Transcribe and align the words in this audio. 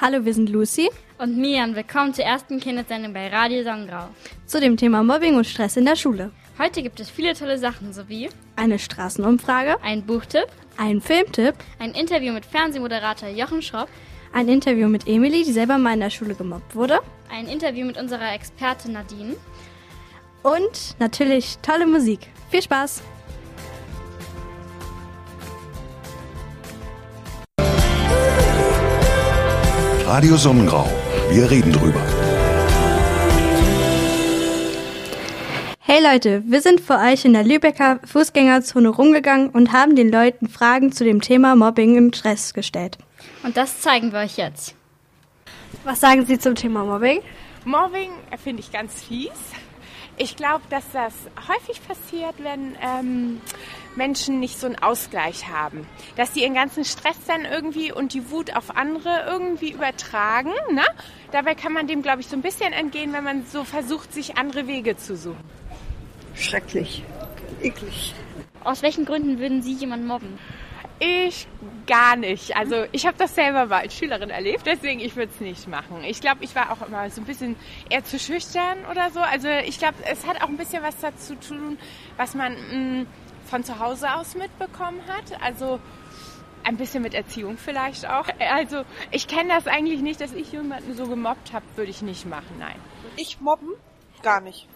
Hallo, 0.00 0.24
wir 0.24 0.32
sind 0.32 0.48
Lucy. 0.48 0.88
Und 1.18 1.36
Mian, 1.36 1.74
willkommen 1.74 2.14
zur 2.14 2.24
ersten 2.24 2.60
Kindersendung 2.60 3.12
bei 3.12 3.26
Radio 3.26 3.64
Sonnengrau. 3.64 4.10
Zu 4.46 4.60
dem 4.60 4.76
Thema 4.76 5.02
Mobbing 5.02 5.34
und 5.34 5.44
Stress 5.44 5.76
in 5.76 5.86
der 5.86 5.96
Schule. 5.96 6.30
Heute 6.56 6.84
gibt 6.84 7.00
es 7.00 7.10
viele 7.10 7.34
tolle 7.34 7.58
Sachen, 7.58 7.92
sowie 7.92 8.28
eine 8.54 8.78
Straßenumfrage, 8.78 9.82
ein 9.82 10.06
Buchtipp, 10.06 10.46
ein 10.76 11.00
Filmtipp, 11.00 11.56
ein 11.80 11.94
Interview 11.94 12.32
mit 12.32 12.46
Fernsehmoderator 12.46 13.28
Jochen 13.30 13.60
Schropp, 13.60 13.88
ein 14.32 14.46
Interview 14.46 14.86
mit 14.86 15.08
Emily, 15.08 15.42
die 15.42 15.52
selber 15.52 15.78
mal 15.78 15.94
in 15.94 16.00
der 16.00 16.10
Schule 16.10 16.36
gemobbt 16.36 16.76
wurde, 16.76 17.00
ein 17.28 17.48
Interview 17.48 17.84
mit 17.84 17.98
unserer 17.98 18.32
Expertin 18.32 18.92
Nadine 18.92 19.34
und 20.44 20.94
natürlich 21.00 21.58
tolle 21.60 21.88
Musik. 21.88 22.20
Viel 22.50 22.62
Spaß! 22.62 23.02
Radio 30.08 30.38
Sonnengrau. 30.38 30.88
Wir 31.28 31.50
reden 31.50 31.70
drüber. 31.70 32.00
Hey 35.80 36.02
Leute, 36.02 36.42
wir 36.46 36.62
sind 36.62 36.80
für 36.80 36.94
euch 36.94 37.26
in 37.26 37.34
der 37.34 37.44
Lübecker 37.44 38.00
Fußgängerzone 38.06 38.88
rumgegangen 38.88 39.50
und 39.50 39.70
haben 39.74 39.96
den 39.96 40.10
Leuten 40.10 40.48
Fragen 40.48 40.92
zu 40.92 41.04
dem 41.04 41.20
Thema 41.20 41.56
Mobbing 41.56 41.98
und 41.98 42.16
Stress 42.16 42.54
gestellt. 42.54 42.96
Und 43.42 43.58
das 43.58 43.82
zeigen 43.82 44.10
wir 44.10 44.20
euch 44.20 44.38
jetzt. 44.38 44.74
Was 45.84 46.00
sagen 46.00 46.24
Sie 46.24 46.38
zum 46.38 46.54
Thema 46.54 46.84
Mobbing? 46.84 47.20
Mobbing 47.66 48.08
finde 48.42 48.62
ich 48.62 48.72
ganz 48.72 49.02
fies. 49.02 49.28
Ich 50.20 50.34
glaube, 50.34 50.62
dass 50.68 50.84
das 50.92 51.14
häufig 51.48 51.80
passiert, 51.86 52.34
wenn 52.38 52.76
ähm, 52.82 53.40
Menschen 53.94 54.40
nicht 54.40 54.58
so 54.58 54.66
einen 54.66 54.76
Ausgleich 54.76 55.48
haben. 55.48 55.86
Dass 56.16 56.34
sie 56.34 56.42
ihren 56.42 56.54
ganzen 56.54 56.84
Stress 56.84 57.16
dann 57.26 57.44
irgendwie 57.44 57.92
und 57.92 58.14
die 58.14 58.30
Wut 58.30 58.56
auf 58.56 58.76
andere 58.76 59.26
irgendwie 59.28 59.70
übertragen. 59.70 60.50
Ne? 60.72 60.84
Dabei 61.30 61.54
kann 61.54 61.72
man 61.72 61.86
dem, 61.86 62.02
glaube 62.02 62.20
ich, 62.20 62.26
so 62.26 62.36
ein 62.36 62.42
bisschen 62.42 62.72
entgehen, 62.72 63.12
wenn 63.12 63.22
man 63.22 63.46
so 63.46 63.62
versucht, 63.62 64.12
sich 64.12 64.36
andere 64.36 64.66
Wege 64.66 64.96
zu 64.96 65.16
suchen. 65.16 65.44
Schrecklich. 66.34 67.04
Eklig. 67.62 68.14
Aus 68.64 68.82
welchen 68.82 69.04
Gründen 69.04 69.38
würden 69.38 69.62
Sie 69.62 69.72
jemanden 69.72 70.06
mobben? 70.06 70.38
Ich 71.00 71.46
gar 71.86 72.16
nicht. 72.16 72.56
Also 72.56 72.84
ich 72.92 73.06
habe 73.06 73.16
das 73.16 73.34
selber 73.34 73.66
mal 73.66 73.82
als 73.82 73.94
Schülerin 73.94 74.30
erlebt, 74.30 74.66
deswegen 74.66 75.00
ich 75.00 75.14
würde 75.14 75.32
es 75.32 75.40
nicht 75.40 75.68
machen. 75.68 76.02
Ich 76.04 76.20
glaube, 76.20 76.42
ich 76.42 76.54
war 76.54 76.72
auch 76.72 76.86
immer 76.86 77.08
so 77.10 77.20
ein 77.20 77.24
bisschen 77.24 77.56
eher 77.88 78.04
zu 78.04 78.18
schüchtern 78.18 78.78
oder 78.90 79.10
so. 79.10 79.20
Also 79.20 79.48
ich 79.48 79.78
glaube, 79.78 79.94
es 80.10 80.26
hat 80.26 80.42
auch 80.42 80.48
ein 80.48 80.56
bisschen 80.56 80.82
was 80.82 80.98
dazu 81.00 81.36
zu 81.36 81.54
tun, 81.54 81.78
was 82.16 82.34
man 82.34 82.52
mh, 82.52 83.02
mm, 83.02 83.06
von 83.48 83.64
zu 83.64 83.78
Hause 83.78 84.12
aus 84.14 84.34
mitbekommen 84.34 85.00
hat. 85.08 85.40
Also 85.40 85.78
ein 86.64 86.76
bisschen 86.76 87.02
mit 87.02 87.14
Erziehung 87.14 87.56
vielleicht 87.56 88.06
auch. 88.08 88.26
Also 88.40 88.82
ich 89.12 89.28
kenne 89.28 89.50
das 89.50 89.66
eigentlich 89.66 90.00
nicht, 90.00 90.20
dass 90.20 90.32
ich 90.32 90.50
jemanden 90.52 90.94
so 90.94 91.06
gemobbt 91.06 91.52
habe, 91.52 91.64
würde 91.76 91.90
ich 91.90 92.02
nicht 92.02 92.26
machen, 92.26 92.56
nein. 92.58 92.76
Ich 93.16 93.40
mobben? 93.40 93.70
Gar 94.22 94.40
nicht 94.40 94.68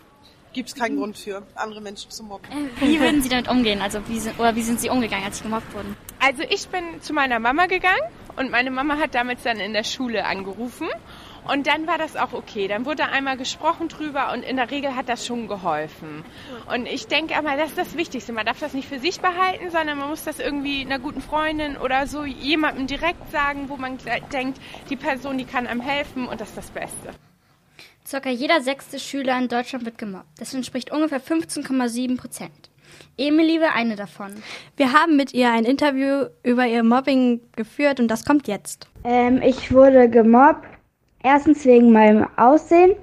gibt 0.52 0.68
es 0.68 0.74
keinen 0.74 0.96
Grund 0.96 1.16
für, 1.16 1.42
andere 1.54 1.80
Menschen 1.80 2.10
zu 2.10 2.22
mobben. 2.22 2.48
Äh, 2.50 2.86
wie 2.86 3.00
würden 3.00 3.22
Sie 3.22 3.28
damit 3.28 3.48
umgehen? 3.48 3.80
Also 3.80 4.00
wie 4.08 4.18
sind, 4.18 4.38
oder 4.38 4.54
wie 4.56 4.62
sind 4.62 4.80
Sie 4.80 4.90
umgegangen, 4.90 5.24
als 5.24 5.38
Sie 5.38 5.44
gemobbt 5.44 5.72
wurden? 5.74 5.96
Also 6.20 6.42
ich 6.48 6.68
bin 6.68 7.00
zu 7.00 7.12
meiner 7.12 7.38
Mama 7.38 7.66
gegangen 7.66 8.02
und 8.36 8.50
meine 8.50 8.70
Mama 8.70 8.98
hat 8.98 9.14
damals 9.14 9.42
dann 9.42 9.58
in 9.58 9.72
der 9.72 9.84
Schule 9.84 10.24
angerufen 10.24 10.88
und 11.48 11.66
dann 11.66 11.86
war 11.86 11.98
das 11.98 12.16
auch 12.16 12.32
okay. 12.32 12.68
Dann 12.68 12.86
wurde 12.86 13.06
einmal 13.06 13.36
gesprochen 13.36 13.88
drüber 13.88 14.32
und 14.32 14.42
in 14.42 14.56
der 14.56 14.70
Regel 14.70 14.94
hat 14.94 15.08
das 15.08 15.26
schon 15.26 15.48
geholfen. 15.48 16.24
Und 16.72 16.86
ich 16.86 17.08
denke 17.08 17.36
aber, 17.36 17.56
das 17.56 17.70
ist 17.70 17.78
das 17.78 17.96
Wichtigste. 17.96 18.32
Man 18.32 18.46
darf 18.46 18.60
das 18.60 18.74
nicht 18.74 18.88
für 18.88 19.00
sich 19.00 19.20
behalten, 19.20 19.70
sondern 19.70 19.98
man 19.98 20.08
muss 20.08 20.24
das 20.24 20.38
irgendwie 20.38 20.82
einer 20.82 21.00
guten 21.00 21.20
Freundin 21.20 21.76
oder 21.76 22.06
so 22.06 22.24
jemandem 22.24 22.86
direkt 22.86 23.30
sagen, 23.32 23.68
wo 23.68 23.76
man 23.76 23.98
denkt, 24.32 24.60
die 24.88 24.96
Person, 24.96 25.38
die 25.38 25.44
kann 25.44 25.66
einem 25.66 25.80
helfen 25.80 26.28
und 26.28 26.40
das 26.40 26.50
ist 26.50 26.58
das 26.58 26.70
Beste. 26.70 27.10
Circa 28.06 28.30
jeder 28.30 28.60
sechste 28.60 28.98
Schüler 28.98 29.38
in 29.38 29.48
Deutschland 29.48 29.84
wird 29.84 29.96
gemobbt. 29.96 30.26
Das 30.38 30.54
entspricht 30.54 30.90
ungefähr 30.90 31.20
15,7 31.20 32.16
Prozent. 32.18 32.70
Emily 33.16 33.60
war 33.60 33.74
eine 33.74 33.96
davon. 33.96 34.32
Wir 34.76 34.92
haben 34.92 35.16
mit 35.16 35.32
ihr 35.32 35.50
ein 35.50 35.64
Interview 35.64 36.26
über 36.42 36.66
ihr 36.66 36.82
Mobbing 36.82 37.40
geführt 37.54 38.00
und 38.00 38.08
das 38.08 38.24
kommt 38.24 38.48
jetzt. 38.48 38.88
Ähm, 39.04 39.40
ich 39.42 39.72
wurde 39.72 40.08
gemobbt. 40.08 40.66
Erstens 41.22 41.64
wegen 41.64 41.92
meinem 41.92 42.26
Aussehen. 42.36 42.96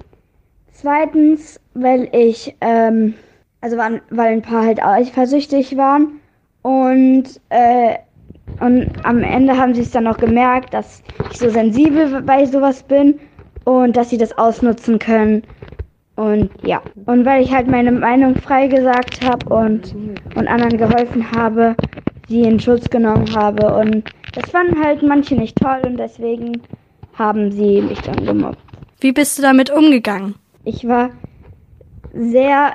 Zweitens, 0.73 1.59
weil 1.73 2.09
ich, 2.13 2.55
ähm, 2.59 3.13
also 3.61 3.77
waren, 3.77 4.01
weil 4.09 4.33
ein 4.33 4.41
paar 4.41 4.65
halt 4.65 4.83
eifersüchtig 4.83 5.77
waren. 5.77 6.19
Und, 6.61 7.39
äh, 7.49 7.95
und 8.59 8.89
am 9.05 9.23
Ende 9.23 9.55
haben 9.55 9.73
sie 9.73 9.81
es 9.81 9.91
dann 9.91 10.07
auch 10.07 10.17
gemerkt, 10.17 10.73
dass 10.73 11.01
ich 11.31 11.37
so 11.37 11.49
sensibel 11.49 12.21
bei 12.21 12.45
sowas 12.45 12.83
bin 12.83 13.19
und 13.65 13.95
dass 13.95 14.09
sie 14.09 14.17
das 14.17 14.37
ausnutzen 14.37 14.99
können. 14.99 15.43
Und 16.15 16.49
ja, 16.63 16.81
und 17.05 17.25
weil 17.25 17.41
ich 17.41 17.53
halt 17.53 17.67
meine 17.67 17.91
Meinung 17.91 18.35
frei 18.35 18.67
gesagt 18.67 19.25
habe 19.25 19.53
und, 19.53 19.95
und 20.35 20.47
anderen 20.47 20.77
geholfen 20.77 21.31
habe, 21.31 21.75
sie 22.27 22.41
in 22.41 22.59
Schutz 22.59 22.89
genommen 22.89 23.33
habe. 23.35 23.73
Und 23.75 24.03
das 24.33 24.49
fanden 24.49 24.83
halt 24.83 25.01
manche 25.01 25.35
nicht 25.35 25.57
toll 25.57 25.79
und 25.85 25.97
deswegen 25.97 26.61
haben 27.13 27.51
sie 27.51 27.81
mich 27.81 27.99
dann 28.01 28.25
gemobbt. 28.25 28.59
Wie 28.99 29.11
bist 29.11 29.37
du 29.37 29.41
damit 29.41 29.69
umgegangen? 29.69 30.35
Ich 30.65 30.87
war 30.87 31.11
sehr, 32.13 32.73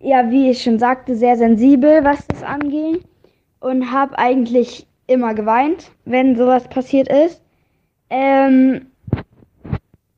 ja, 0.00 0.30
wie 0.30 0.50
ich 0.50 0.62
schon 0.62 0.78
sagte, 0.78 1.14
sehr 1.14 1.36
sensibel, 1.36 2.04
was 2.04 2.26
das 2.28 2.42
anging. 2.42 3.00
Und 3.60 3.92
habe 3.92 4.16
eigentlich 4.18 4.86
immer 5.08 5.34
geweint, 5.34 5.90
wenn 6.04 6.36
sowas 6.36 6.68
passiert 6.68 7.08
ist. 7.08 7.42
Ähm, 8.08 8.86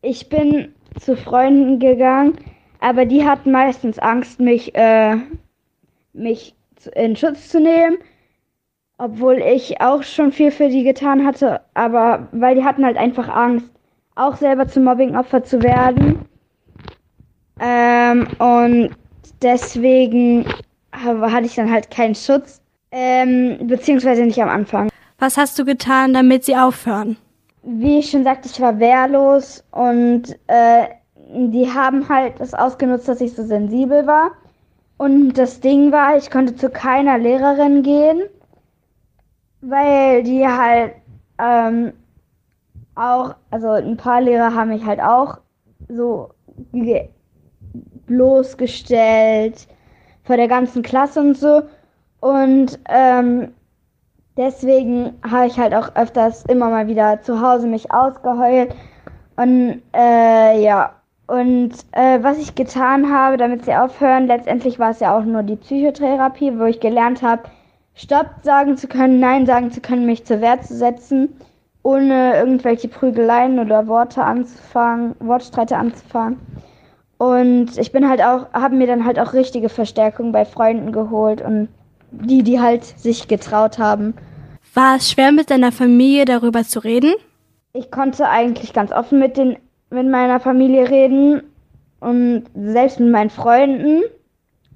ich 0.03 0.29
bin 0.29 0.75
zu 0.99 1.17
Freunden 1.17 1.79
gegangen, 1.79 2.39
aber 2.81 3.05
die 3.05 3.27
hatten 3.27 3.53
meistens 3.53 3.99
Angst, 3.99 4.41
mich, 4.41 4.75
äh, 4.75 5.17
mich 6.13 6.55
in 6.95 7.17
Schutz 7.17 7.49
zu 7.49 7.61
nehmen. 7.61 7.99
Obwohl 8.99 9.39
ich 9.39 9.81
auch 9.81 10.03
schon 10.03 10.31
viel 10.31 10.51
für 10.51 10.69
die 10.69 10.85
getan 10.85 11.25
hatte, 11.25 11.63
aber 11.73 12.29
weil 12.33 12.55
die 12.55 12.65
hatten 12.65 12.85
halt 12.85 12.99
einfach 12.99 13.29
Angst, 13.29 13.73
auch 14.15 14.37
selber 14.37 14.69
zum 14.69 14.85
Mobbingopfer 14.85 15.43
zu 15.43 15.63
werden. 15.63 16.27
Ähm, 17.59 18.29
und 18.39 18.91
deswegen 19.41 20.45
hatte 20.93 21.47
ich 21.47 21.55
dann 21.55 21.71
halt 21.71 21.91
keinen 21.91 22.15
Schutz, 22.15 22.61
ähm, 22.91 23.67
beziehungsweise 23.67 24.23
nicht 24.23 24.43
am 24.43 24.51
Anfang. 24.51 24.91
Was 25.19 25.39
hast 25.39 25.59
du 25.59 25.65
getan, 25.65 26.13
damit 26.13 26.45
sie 26.45 26.57
aufhören? 26.57 27.17
Wie 27.79 28.01
ich 28.01 28.11
schon 28.11 28.25
sagte, 28.25 28.49
ich 28.49 28.61
war 28.61 28.79
wehrlos 28.81 29.65
und 29.71 30.37
äh, 30.49 30.89
die 31.33 31.73
haben 31.73 32.09
halt 32.09 32.41
das 32.41 32.55
ausgenutzt, 32.55 33.09
dass 33.09 33.21
ich 33.21 33.35
so 33.35 33.45
sensibel 33.45 34.07
war. 34.07 34.33
Und 34.99 35.35
das 35.35 35.61
Ding 35.61 35.93
war, 35.93 36.17
ich 36.17 36.31
konnte 36.31 36.57
zu 36.57 36.69
keiner 36.69 37.17
Lehrerin 37.17 37.83
gehen, 37.83 38.23
weil 39.61 40.23
die 40.25 40.47
halt 40.47 40.95
ähm, 41.39 41.93
auch, 42.97 43.37
also 43.51 43.71
ein 43.71 43.97
paar 43.97 44.21
Lehrer 44.21 44.55
haben 44.55 44.71
mich 44.71 44.85
halt 44.85 45.01
auch 45.01 45.39
so 45.89 46.31
bloßgestellt 48.07 49.69
vor 50.25 50.37
der 50.37 50.49
ganzen 50.49 50.83
Klasse 50.83 51.21
und 51.21 51.37
so. 51.37 51.63
Und 52.21 52.79
ähm, 52.89 53.53
deswegen 54.37 55.19
habe 55.29 55.47
ich 55.47 55.59
halt 55.59 55.75
auch 55.75 55.95
öfters 55.97 56.45
immer 56.47 56.71
mal 56.71 56.87
wieder 56.87 57.23
zu 57.23 57.41
Hause 57.41 57.67
mich 57.67 57.93
ausgeheult. 57.93 58.75
Und 59.37 59.83
äh, 59.95 60.63
ja, 60.63 60.93
und 61.27 61.73
äh, 61.93 62.23
was 62.23 62.39
ich 62.39 62.57
getan 62.57 63.13
habe, 63.13 63.37
damit 63.37 63.65
sie 63.65 63.75
aufhören, 63.75 64.27
letztendlich 64.27 64.79
war 64.79 64.91
es 64.91 65.01
ja 65.01 65.17
auch 65.17 65.25
nur 65.25 65.45
die 65.45 65.57
Psychotherapie, 65.57 66.59
wo 66.59 66.65
ich 66.65 66.81
gelernt 66.81 67.23
habe, 67.23 67.45
Stopp 67.95 68.27
sagen 68.43 68.77
zu 68.77 68.89
können, 68.89 69.21
Nein 69.21 69.47
sagen 69.47 69.71
zu 69.71 69.81
können, 69.81 70.07
mich 70.07 70.25
zur 70.25 70.41
Wehr 70.41 70.61
zu 70.61 70.75
setzen, 70.77 71.29
ohne 71.83 72.37
irgendwelche 72.37 72.89
Prügeleien 72.89 73.59
oder 73.59 73.87
Worte 73.87 74.25
anzufangen, 74.25 75.15
Wortstreite 75.21 75.77
anzufangen. 75.77 76.41
Und 77.19 77.77
ich 77.77 77.93
bin 77.93 78.09
halt 78.09 78.23
auch, 78.23 78.53
habe 78.53 78.75
mir 78.75 78.87
dann 78.87 79.05
halt 79.05 79.19
auch 79.19 79.33
richtige 79.33 79.69
Verstärkung 79.69 80.33
bei 80.33 80.45
Freunden 80.45 80.91
geholt 80.91 81.43
und 81.43 81.69
die, 82.11 82.43
die 82.43 82.61
halt 82.61 82.85
sich 82.85 83.29
getraut 83.29 83.79
haben. 83.79 84.15
War 84.75 84.97
es 84.97 85.11
schwer, 85.11 85.33
mit 85.33 85.51
deiner 85.51 85.73
Familie 85.73 86.25
darüber 86.25 86.65
zu 86.65 86.81
reden? 86.81 87.13
Ich 87.73 87.91
konnte 87.91 88.29
eigentlich 88.29 88.73
ganz 88.73 88.93
offen 88.93 89.19
mit, 89.19 89.37
den, 89.37 89.57
mit 89.91 90.09
meiner 90.09 90.41
Familie 90.41 90.91
reden 90.91 91.43
und 92.01 92.45
selbst 92.55 93.01
mit 93.01 93.11
meinen 93.11 93.31
Freunden 93.31 94.03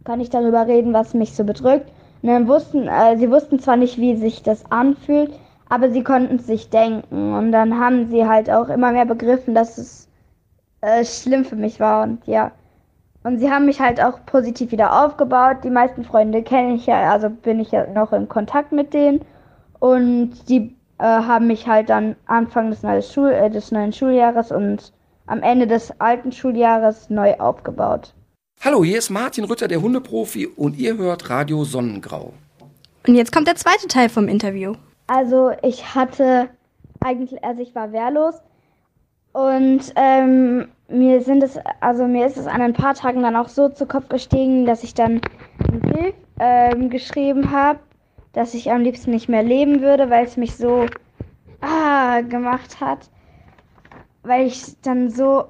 kann 0.05 0.21
ich 0.21 0.31
darüber 0.31 0.67
reden, 0.67 0.93
was 0.93 1.15
mich 1.15 1.35
so 1.35 1.45
bedrückt. 1.45 1.91
Und 2.23 2.29
dann 2.29 2.49
wussten, 2.49 2.89
äh, 2.89 3.17
sie 3.19 3.31
wussten 3.31 3.59
zwar 3.59 3.77
nicht, 3.77 3.99
wie 3.99 4.17
sich 4.17 4.43
das 4.43 4.65
anfühlt, 4.71 5.33
aber 5.69 5.91
sie 5.91 6.03
konnten 6.03 6.37
es 6.37 6.47
sich 6.47 6.71
denken. 6.71 7.35
Und 7.35 7.53
dann 7.53 7.79
haben 7.79 8.09
sie 8.11 8.27
halt 8.27 8.51
auch 8.51 8.69
immer 8.69 8.93
mehr 8.93 9.07
begriffen, 9.07 9.55
dass 9.55 9.79
es 9.79 10.09
äh, 10.81 11.05
schlimm 11.05 11.45
für 11.45 11.57
mich 11.57 11.81
war. 11.81 12.03
Und 12.05 12.27
ja. 12.27 12.53
Und 13.25 13.39
sie 13.39 13.51
haben 13.51 13.65
mich 13.65 13.81
halt 13.81 14.03
auch 14.03 14.25
positiv 14.27 14.71
wieder 14.71 15.03
aufgebaut. 15.03 15.59
Die 15.65 15.71
meisten 15.71 16.05
Freunde 16.05 16.43
kenne 16.43 16.75
ich 16.75 16.85
ja, 16.85 17.11
also 17.11 17.31
bin 17.31 17.59
ich 17.59 17.71
ja 17.71 17.87
noch 17.87 18.13
in 18.13 18.29
Kontakt 18.29 18.71
mit 18.71 18.93
denen. 18.93 19.25
Und 19.81 20.49
die 20.51 20.77
äh, 20.99 21.05
haben 21.05 21.47
mich 21.47 21.67
halt 21.67 21.89
dann 21.89 22.17
Anfang 22.27 22.71
des, 22.71 22.83
neuen 22.83 23.03
Schul 23.03 23.31
äh, 23.31 23.49
des 23.49 23.73
neuen 23.73 23.95
Schuljahres 23.95 24.53
und 24.53 24.93
am 25.27 25.43
Ende 25.43 25.67
des 25.67 25.99
alten 26.03 26.33
Schuljahres 26.33 27.09
neu 27.09 27.35
aufgebaut. 27.39 28.13
Hallo, 28.63 28.85
hier 28.85 28.99
ist 28.99 29.09
Martin 29.09 29.45
Rütter, 29.45 29.69
der 29.69 29.81
Hundeprofi, 29.81 30.47
und 30.47 30.77
ihr 30.77 30.99
hört 30.99 31.31
Radio 31.31 31.65
Sonnengrau. 31.65 32.35
Und 33.07 33.15
jetzt 33.15 33.33
kommt 33.33 33.49
der 33.49 33.57
zweite 33.57 33.89
Teil 33.89 34.11
vom 34.11 34.29
Interview. 34.29 34.75
Also 35.07 35.51
ich 35.63 35.95
hatte 35.95 36.51
eigentlich, 37.01 37.43
also 37.43 37.63
ich 37.63 37.75
war 37.75 37.91
wehrlos 37.93 38.35
und 39.33 39.93
ähm, 39.97 40.69
mir 40.89 41.21
sind 41.23 41.43
es, 41.43 41.59
also 41.81 42.07
mir 42.07 42.27
ist 42.27 42.37
es 42.37 42.47
an 42.47 42.61
ein 42.61 42.73
paar 42.73 42.95
Tagen 42.95 43.23
dann 43.23 43.37
auch 43.37 43.49
so 43.49 43.69
zu 43.69 43.87
Kopf 43.87 44.09
gestiegen, 44.09 44.67
dass 44.67 44.83
ich 44.83 44.95
dann 44.95 45.21
einen 45.69 45.81
Brief 45.81 46.15
ähm, 46.39 46.91
geschrieben 46.91 47.51
habe, 47.51 47.79
dass 48.33 48.55
ich 48.55 48.71
am 48.71 48.83
liebsten 48.83 49.11
nicht 49.11 49.29
mehr 49.29 49.43
leben 49.43 49.81
würde, 49.81 50.11
weil 50.11 50.25
es 50.25 50.37
mich 50.37 50.57
so 50.57 50.87
ah, 51.61 52.21
gemacht 52.21 52.81
hat, 52.81 53.11
weil 54.23 54.47
ich 54.47 54.81
dann 54.83 55.11
so 55.11 55.45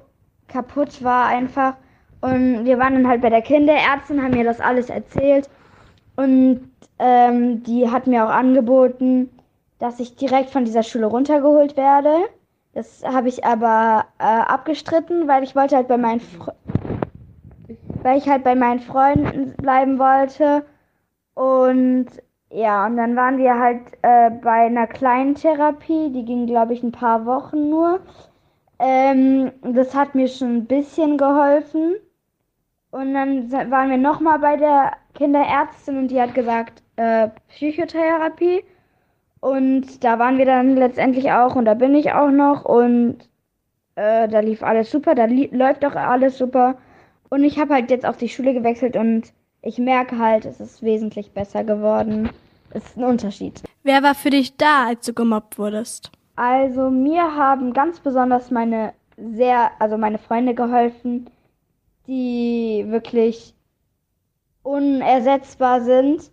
kaputt 0.47 1.03
war 1.03 1.27
einfach. 1.27 1.75
Und 2.21 2.65
wir 2.65 2.79
waren 2.79 2.93
dann 2.93 3.07
halt 3.07 3.21
bei 3.21 3.29
der 3.29 3.41
Kinderärztin, 3.41 4.23
haben 4.23 4.31
mir 4.31 4.45
das 4.45 4.59
alles 4.59 4.89
erzählt 4.89 5.49
und 6.15 6.71
ähm, 6.97 7.63
die 7.63 7.89
hat 7.89 8.07
mir 8.07 8.25
auch 8.25 8.29
angeboten, 8.29 9.29
dass 9.79 9.99
ich 9.99 10.15
direkt 10.15 10.49
von 10.49 10.65
dieser 10.65 10.83
Schule 10.83 11.07
runtergeholt 11.07 11.75
werde. 11.75 12.15
Das 12.75 13.03
habe 13.05 13.29
ich 13.29 13.45
aber 13.45 14.05
äh, 14.19 14.23
abgestritten, 14.23 15.29
weil 15.29 15.43
ich 15.43 15.55
wollte 15.55 15.77
halt 15.77 15.87
bei 15.87 15.97
meinen 15.97 16.19
Fre 16.19 16.53
weil 18.03 18.19
ich 18.19 18.29
halt 18.29 18.43
bei 18.43 18.53
meinen 18.53 18.81
Freunden 18.81 19.55
bleiben 19.55 19.97
wollte. 19.97 20.63
Und 21.33 22.05
ja, 22.51 22.85
und 22.85 22.97
dann 22.97 23.15
waren 23.15 23.39
wir 23.39 23.57
halt 23.57 23.81
äh, 24.03 24.29
bei 24.29 24.67
einer 24.67 24.85
kleinen 24.85 25.33
Therapie, 25.33 26.11
die 26.11 26.23
ging, 26.23 26.45
glaube 26.45 26.73
ich, 26.73 26.83
ein 26.83 26.91
paar 26.91 27.25
Wochen 27.25 27.69
nur. 27.69 28.01
Ähm, 28.77 29.51
das 29.63 29.95
hat 29.95 30.13
mir 30.13 30.27
schon 30.27 30.57
ein 30.57 30.65
bisschen 30.65 31.17
geholfen. 31.17 31.95
Und 32.91 33.13
dann 33.13 33.51
waren 33.71 33.89
wir 33.89 33.97
nochmal 33.97 34.37
bei 34.37 34.57
der 34.57 34.91
Kinderärztin 35.15 35.97
und 35.97 36.09
die 36.09 36.21
hat 36.21 36.35
gesagt, 36.35 36.83
äh, 36.97 37.29
Psychotherapie. 37.47 38.63
Und 39.45 40.03
da 40.03 40.17
waren 40.17 40.39
wir 40.39 40.45
dann 40.47 40.75
letztendlich 40.75 41.31
auch 41.31 41.55
und 41.55 41.65
da 41.65 41.75
bin 41.75 41.93
ich 41.93 42.11
auch 42.13 42.31
noch 42.31 42.65
und 42.65 43.17
äh, 43.93 44.27
da 44.27 44.39
lief 44.39 44.63
alles 44.63 44.89
super, 44.89 45.13
da 45.13 45.25
läuft 45.25 45.85
auch 45.85 45.93
alles 45.93 46.39
super. 46.39 46.79
Und 47.29 47.43
ich 47.43 47.59
habe 47.59 47.75
halt 47.75 47.91
jetzt 47.91 48.07
auf 48.07 48.17
die 48.17 48.27
Schule 48.27 48.55
gewechselt 48.55 48.97
und 48.97 49.33
ich 49.61 49.77
merke 49.77 50.17
halt, 50.17 50.45
es 50.45 50.59
ist 50.59 50.81
wesentlich 50.81 51.29
besser 51.31 51.63
geworden. 51.63 52.31
Es 52.71 52.85
ist 52.85 52.97
ein 52.97 53.03
Unterschied. 53.03 53.61
Wer 53.83 54.01
war 54.01 54.15
für 54.15 54.31
dich 54.31 54.57
da, 54.57 54.87
als 54.87 55.05
du 55.05 55.13
gemobbt 55.13 55.59
wurdest? 55.59 56.11
Also 56.35 56.89
mir 56.89 57.35
haben 57.35 57.71
ganz 57.73 57.99
besonders 57.99 58.49
meine 58.49 58.93
sehr, 59.15 59.69
also 59.77 59.95
meine 59.99 60.17
Freunde 60.17 60.55
geholfen, 60.55 61.29
die 62.07 62.83
wirklich 62.87 63.53
unersetzbar 64.63 65.81
sind. 65.81 66.31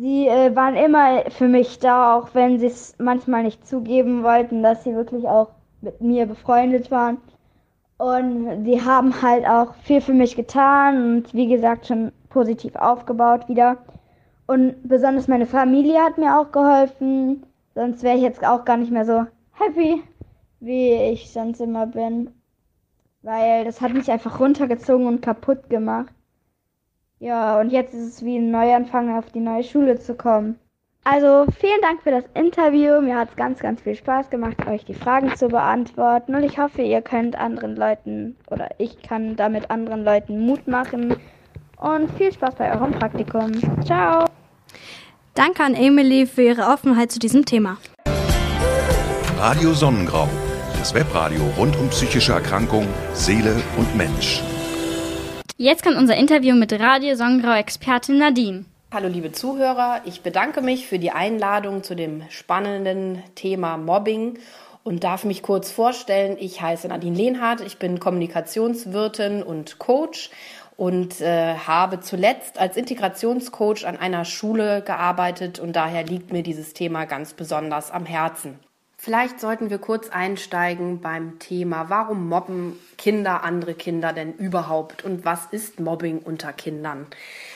Sie 0.00 0.28
äh, 0.28 0.54
waren 0.54 0.76
immer 0.76 1.28
für 1.28 1.48
mich 1.48 1.80
da, 1.80 2.14
auch 2.14 2.32
wenn 2.32 2.60
sie 2.60 2.66
es 2.66 2.94
manchmal 2.98 3.42
nicht 3.42 3.66
zugeben 3.66 4.22
wollten, 4.22 4.62
dass 4.62 4.84
sie 4.84 4.94
wirklich 4.94 5.26
auch 5.26 5.48
mit 5.80 6.00
mir 6.00 6.26
befreundet 6.26 6.92
waren. 6.92 7.18
Und 7.96 8.64
sie 8.64 8.80
haben 8.80 9.22
halt 9.22 9.44
auch 9.44 9.74
viel 9.82 10.00
für 10.00 10.12
mich 10.12 10.36
getan 10.36 11.16
und 11.16 11.34
wie 11.34 11.48
gesagt 11.48 11.88
schon 11.88 12.12
positiv 12.28 12.76
aufgebaut 12.76 13.48
wieder. 13.48 13.78
Und 14.46 14.76
besonders 14.88 15.26
meine 15.26 15.46
Familie 15.46 16.00
hat 16.00 16.16
mir 16.16 16.38
auch 16.38 16.52
geholfen. 16.52 17.44
Sonst 17.74 18.04
wäre 18.04 18.16
ich 18.18 18.22
jetzt 18.22 18.46
auch 18.46 18.64
gar 18.64 18.76
nicht 18.76 18.92
mehr 18.92 19.04
so 19.04 19.26
happy, 19.54 20.00
wie 20.60 20.92
ich 20.92 21.32
sonst 21.32 21.60
immer 21.60 21.88
bin. 21.88 22.30
Weil 23.22 23.64
das 23.64 23.80
hat 23.80 23.94
mich 23.94 24.08
einfach 24.12 24.38
runtergezogen 24.38 25.08
und 25.08 25.22
kaputt 25.22 25.68
gemacht. 25.68 26.14
Ja, 27.20 27.58
und 27.60 27.70
jetzt 27.70 27.94
ist 27.94 28.14
es 28.14 28.24
wie 28.24 28.38
ein 28.38 28.50
Neuanfang, 28.50 29.16
auf 29.16 29.30
die 29.32 29.40
neue 29.40 29.64
Schule 29.64 29.98
zu 29.98 30.14
kommen. 30.14 30.58
Also 31.04 31.46
vielen 31.58 31.80
Dank 31.80 32.02
für 32.02 32.10
das 32.10 32.24
Interview. 32.34 33.00
Mir 33.00 33.16
hat 33.16 33.30
es 33.30 33.36
ganz, 33.36 33.60
ganz 33.60 33.80
viel 33.80 33.94
Spaß 33.94 34.28
gemacht, 34.30 34.66
euch 34.66 34.84
die 34.84 34.94
Fragen 34.94 35.34
zu 35.36 35.48
beantworten. 35.48 36.34
Und 36.34 36.42
ich 36.44 36.58
hoffe, 36.58 36.82
ihr 36.82 37.00
könnt 37.00 37.36
anderen 37.36 37.76
Leuten 37.76 38.36
oder 38.50 38.68
ich 38.78 39.00
kann 39.02 39.34
damit 39.34 39.70
anderen 39.70 40.04
Leuten 40.04 40.44
Mut 40.44 40.68
machen. 40.68 41.16
Und 41.78 42.10
viel 42.18 42.32
Spaß 42.32 42.56
bei 42.56 42.72
eurem 42.74 42.92
Praktikum. 42.92 43.52
Ciao. 43.84 44.26
Danke 45.34 45.62
an 45.62 45.74
Emily 45.74 46.26
für 46.26 46.42
ihre 46.42 46.62
Offenheit 46.62 47.10
zu 47.10 47.18
diesem 47.18 47.44
Thema. 47.44 47.78
Radio 49.38 49.72
Sonnengrau. 49.72 50.28
Das 50.76 50.92
Webradio 50.94 51.42
rund 51.56 51.76
um 51.76 51.88
psychische 51.88 52.32
Erkrankungen, 52.32 52.88
Seele 53.14 53.62
und 53.76 53.96
Mensch. 53.96 54.42
Jetzt 55.60 55.82
kommt 55.82 55.96
unser 55.96 56.14
Interview 56.14 56.54
mit 56.54 56.72
Radio 56.72 57.16
Sonnengrau-Expertin 57.16 58.16
Nadine. 58.16 58.64
Hallo 58.92 59.08
liebe 59.08 59.32
Zuhörer, 59.32 60.02
ich 60.04 60.20
bedanke 60.20 60.60
mich 60.60 60.86
für 60.86 61.00
die 61.00 61.10
Einladung 61.10 61.82
zu 61.82 61.96
dem 61.96 62.22
spannenden 62.28 63.24
Thema 63.34 63.76
Mobbing 63.76 64.38
und 64.84 65.02
darf 65.02 65.24
mich 65.24 65.42
kurz 65.42 65.72
vorstellen. 65.72 66.36
Ich 66.38 66.62
heiße 66.62 66.86
Nadine 66.86 67.16
Lehnhardt, 67.16 67.60
ich 67.60 67.78
bin 67.78 67.98
Kommunikationswirtin 67.98 69.42
und 69.42 69.80
Coach 69.80 70.30
und 70.76 71.20
äh, 71.20 71.56
habe 71.56 71.98
zuletzt 71.98 72.60
als 72.60 72.76
Integrationscoach 72.76 73.84
an 73.84 73.96
einer 73.96 74.24
Schule 74.24 74.82
gearbeitet 74.82 75.58
und 75.58 75.74
daher 75.74 76.04
liegt 76.04 76.32
mir 76.32 76.44
dieses 76.44 76.72
Thema 76.72 77.04
ganz 77.04 77.34
besonders 77.34 77.90
am 77.90 78.06
Herzen. 78.06 78.60
Vielleicht 79.00 79.38
sollten 79.38 79.70
wir 79.70 79.78
kurz 79.78 80.08
einsteigen 80.08 81.00
beim 81.00 81.38
Thema, 81.38 81.88
warum 81.88 82.28
mobben 82.28 82.76
Kinder 82.98 83.44
andere 83.44 83.74
Kinder 83.74 84.12
denn 84.12 84.34
überhaupt 84.34 85.04
und 85.04 85.24
was 85.24 85.46
ist 85.52 85.78
Mobbing 85.78 86.18
unter 86.18 86.52
Kindern? 86.52 87.06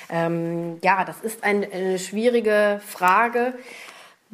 Ähm, 0.09 0.79
ja, 0.85 1.05
das 1.05 1.21
ist 1.21 1.43
ein, 1.43 1.67
eine 1.73 1.99
schwierige 1.99 2.81
Frage 2.87 3.55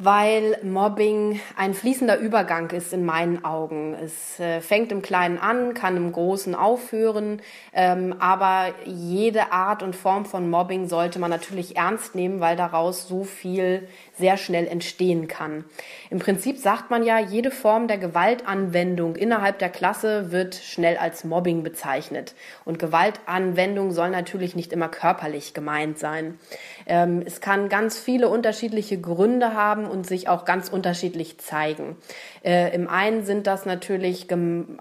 weil 0.01 0.57
Mobbing 0.63 1.41
ein 1.57 1.73
fließender 1.73 2.19
Übergang 2.19 2.69
ist 2.69 2.93
in 2.93 3.05
meinen 3.05 3.43
Augen. 3.43 3.93
Es 4.01 4.39
äh, 4.39 4.61
fängt 4.61 4.93
im 4.93 5.01
Kleinen 5.01 5.37
an, 5.37 5.73
kann 5.73 5.97
im 5.97 6.13
Großen 6.13 6.55
aufhören, 6.55 7.41
ähm, 7.73 8.15
aber 8.17 8.73
jede 8.85 9.51
Art 9.51 9.83
und 9.83 9.97
Form 9.97 10.23
von 10.23 10.49
Mobbing 10.49 10.87
sollte 10.87 11.19
man 11.19 11.29
natürlich 11.29 11.75
ernst 11.75 12.15
nehmen, 12.15 12.39
weil 12.39 12.55
daraus 12.55 13.09
so 13.09 13.25
viel 13.25 13.89
sehr 14.19 14.37
schnell 14.37 14.67
entstehen 14.67 15.27
kann. 15.27 15.65
Im 16.11 16.19
Prinzip 16.19 16.57
sagt 16.57 16.91
man 16.91 17.03
ja, 17.03 17.17
jede 17.17 17.49
Form 17.49 17.87
der 17.87 17.97
Gewaltanwendung 17.97 19.15
innerhalb 19.15 19.57
der 19.57 19.69
Klasse 19.69 20.31
wird 20.31 20.55
schnell 20.55 20.97
als 20.97 21.23
Mobbing 21.23 21.63
bezeichnet. 21.63 22.35
Und 22.65 22.77
Gewaltanwendung 22.77 23.91
soll 23.91 24.11
natürlich 24.11 24.55
nicht 24.55 24.71
immer 24.71 24.89
körperlich 24.89 25.53
gemeint 25.53 25.97
sein. 25.97 26.37
Ähm, 26.85 27.23
es 27.25 27.41
kann 27.41 27.69
ganz 27.69 27.97
viele 27.97 28.29
unterschiedliche 28.29 28.99
Gründe 28.99 29.53
haben 29.53 29.85
und 29.85 30.05
sich 30.05 30.29
auch 30.29 30.45
ganz 30.45 30.69
unterschiedlich 30.69 31.39
zeigen. 31.39 31.95
Äh, 32.43 32.75
Im 32.75 32.87
einen 32.87 33.23
sind 33.23 33.47
das 33.47 33.65
natürlich 33.65 34.27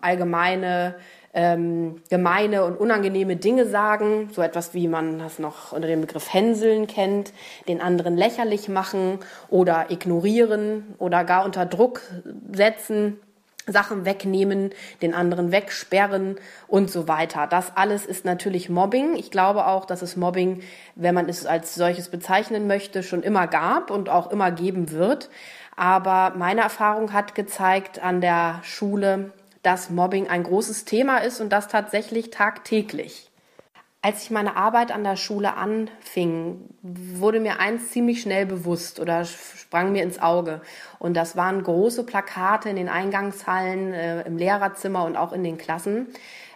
allgemeine 0.01 0.97
ähm, 1.35 2.03
gemeine 2.11 2.65
und 2.65 2.79
unangenehme 2.79 3.37
Dinge 3.37 3.67
sagen, 3.67 4.31
so 4.33 4.43
etwas 4.43 4.75
wie 4.75 4.89
man 4.89 5.19
das 5.19 5.39
noch 5.39 5.73
unter 5.73 5.89
dem 5.89 6.01
Begriff 6.01 6.33
Hänseln 6.33 6.87
kennt, 6.87 7.33
den 7.69 7.81
anderen 7.81 8.17
lächerlich 8.17 8.69
machen 8.69 9.19
oder 9.49 9.91
ignorieren 9.91 10.95
oder 10.99 11.25
gar 11.25 11.45
unter 11.45 11.67
Druck 11.67 12.01
setzen. 12.53 13.19
Sachen 13.71 14.07
wegnehmen, 14.07 14.71
den 15.03 15.13
anderen 15.13 15.53
wegsperren 15.53 16.37
und 16.67 16.91
so 16.91 17.07
weiter. 17.07 17.47
Das 17.47 17.77
alles 17.77 18.07
ist 18.07 18.25
natürlich 18.25 18.71
Mobbing. 18.71 19.15
Ich 19.15 19.31
glaube 19.31 19.67
auch, 19.67 19.85
dass 19.85 20.01
es 20.01 20.17
Mobbing, 20.17 20.63
wenn 20.95 21.15
man 21.15 21.29
es 21.29 21.45
als 21.45 21.75
solches 21.75 22.09
bezeichnen 22.09 22.67
möchte, 22.67 23.03
schon 23.03 23.23
immer 23.23 23.47
gab 23.47 23.91
und 23.91 24.09
auch 24.09 24.31
immer 24.31 24.51
geben 24.51 24.91
wird. 24.91 25.29
Aber 25.77 26.33
meine 26.37 26.63
Erfahrung 26.63 27.13
hat 27.13 27.35
gezeigt 27.35 28.03
an 28.03 28.21
der 28.21 28.61
Schule, 28.63 29.33
dass 29.69 29.91
Mobbing 29.91 30.29
ein 30.29 30.45
großes 30.45 30.87
Thema 30.87 31.19
ist 31.19 31.43
und 31.43 31.51
das 31.51 31.69
tatsächlich 31.69 32.31
tagtäglich. 32.31 33.31
Als 34.01 34.23
ich 34.23 34.31
meine 34.31 34.57
Arbeit 34.57 34.91
an 34.91 35.05
der 35.05 35.17
Schule 35.17 35.59
anfing, 35.59 36.71
wurde 36.81 37.39
mir 37.39 37.61
eins 37.61 37.91
ziemlich 37.91 38.23
schnell 38.23 38.47
bewusst 38.47 38.99
oder 38.99 39.27
sprang 39.27 39.93
mir 39.93 40.05
ins 40.05 40.23
Auge. 40.23 40.63
Und 40.99 41.19
das 41.19 41.37
waren 41.37 41.63
große 41.63 42.05
Plakate 42.05 42.71
in 42.71 42.77
den 42.77 42.89
Eingangshallen, 42.89 43.93
äh, 43.93 44.23
im 44.23 44.39
Lehrerzimmer 44.39 45.05
und 45.05 45.19
auch 45.19 45.35
in 45.35 45.45
den 45.45 45.59
Klassen 45.59 46.07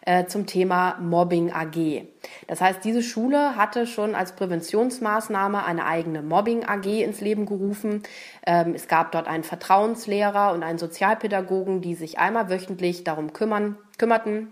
äh, 0.05 0.27
zum 0.27 0.47
Thema 0.47 0.97
Mobbing 1.01 1.53
AG. 1.53 2.07
Das 2.47 2.61
heißt, 2.61 2.85
diese 2.85 3.03
Schule 3.03 3.57
hatte 3.57 3.87
schon 3.87 4.15
als 4.15 4.33
Präventionsmaßnahme 4.33 5.65
eine 5.65 5.87
eigene 5.87 6.23
Mobbing 6.23 6.65
AG 6.65 6.87
ins 6.87 7.21
Leben 7.21 7.47
gerufen. 7.47 8.03
Ähm, 8.47 8.75
es 8.75 8.89
gab 8.89 9.13
dort 9.13 9.27
einen 9.27 9.45
Vertrauenslehrer 9.45 10.53
und 10.53 10.63
einen 10.63 10.79
Sozialpädagogen, 10.79 11.81
die 11.81 11.95
sich 11.95 12.19
einmal 12.19 12.51
wöchentlich 12.51 13.05
darum 13.05 13.33
kümmern, 13.33 13.77
kümmerten, 13.99 14.51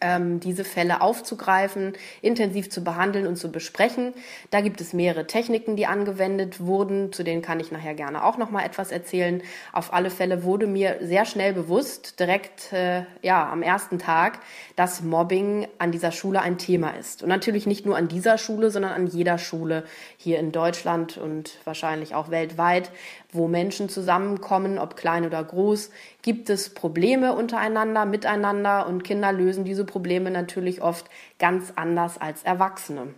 ähm, 0.00 0.40
diese 0.40 0.64
Fälle 0.64 1.00
aufzugreifen, 1.00 1.94
intensiv 2.22 2.70
zu 2.70 2.84
behandeln 2.84 3.26
und 3.26 3.36
zu 3.36 3.50
besprechen. 3.50 4.14
Da 4.50 4.60
gibt 4.60 4.80
es 4.80 4.92
mehrere 4.92 5.26
Techniken, 5.26 5.76
die 5.76 5.86
angewendet 5.86 6.60
wurden, 6.60 7.12
zu 7.12 7.22
denen 7.22 7.42
kann 7.42 7.60
ich 7.60 7.72
nachher 7.72 7.94
gerne 7.94 8.24
auch 8.24 8.38
noch 8.38 8.50
mal 8.50 8.64
etwas 8.64 8.92
erzählen. 8.92 9.42
Auf 9.72 9.92
alle 9.92 10.10
Fälle 10.10 10.44
wurde 10.44 10.66
mir 10.66 10.98
sehr 11.00 11.24
schnell 11.24 11.52
bewusst, 11.52 12.20
direkt 12.20 12.72
äh, 12.72 13.04
ja 13.22 13.50
am 13.50 13.62
ersten 13.62 13.98
Tag, 13.98 14.40
dass 14.76 15.02
Mobbing 15.02 15.68
an 15.78 15.92
dieser 15.92 16.12
Schule 16.12 16.40
ein 16.40 16.58
Thema 16.58 16.90
ist 16.90 17.22
und 17.22 17.28
natürlich 17.28 17.66
nicht 17.66 17.86
nur 17.86 17.96
an 17.96 18.08
dieser 18.08 18.38
Schule, 18.38 18.70
sondern 18.70 18.92
an 18.92 19.06
jeder 19.06 19.38
Schule 19.38 19.84
hier 20.16 20.38
in 20.38 20.52
Deutschland 20.52 21.16
und 21.16 21.58
wahrscheinlich 21.64 22.14
auch 22.14 22.30
weltweit, 22.30 22.90
wo 23.32 23.48
Menschen 23.48 23.88
zusammenkommen, 23.88 24.78
ob 24.78 24.96
klein 24.96 25.26
oder 25.26 25.42
groß, 25.42 25.90
gibt 26.22 26.50
es 26.50 26.72
Probleme 26.72 27.34
untereinander, 27.34 28.04
miteinander 28.04 28.86
und 28.86 29.04
Kinder 29.04 29.32
lösen 29.32 29.64
diese 29.64 29.84
Probleme 29.84 30.30
natürlich 30.30 30.82
oft 30.82 31.06
ganz 31.38 31.72
anders 31.76 32.18
als 32.18 32.42
Erwachsene. 32.42 33.14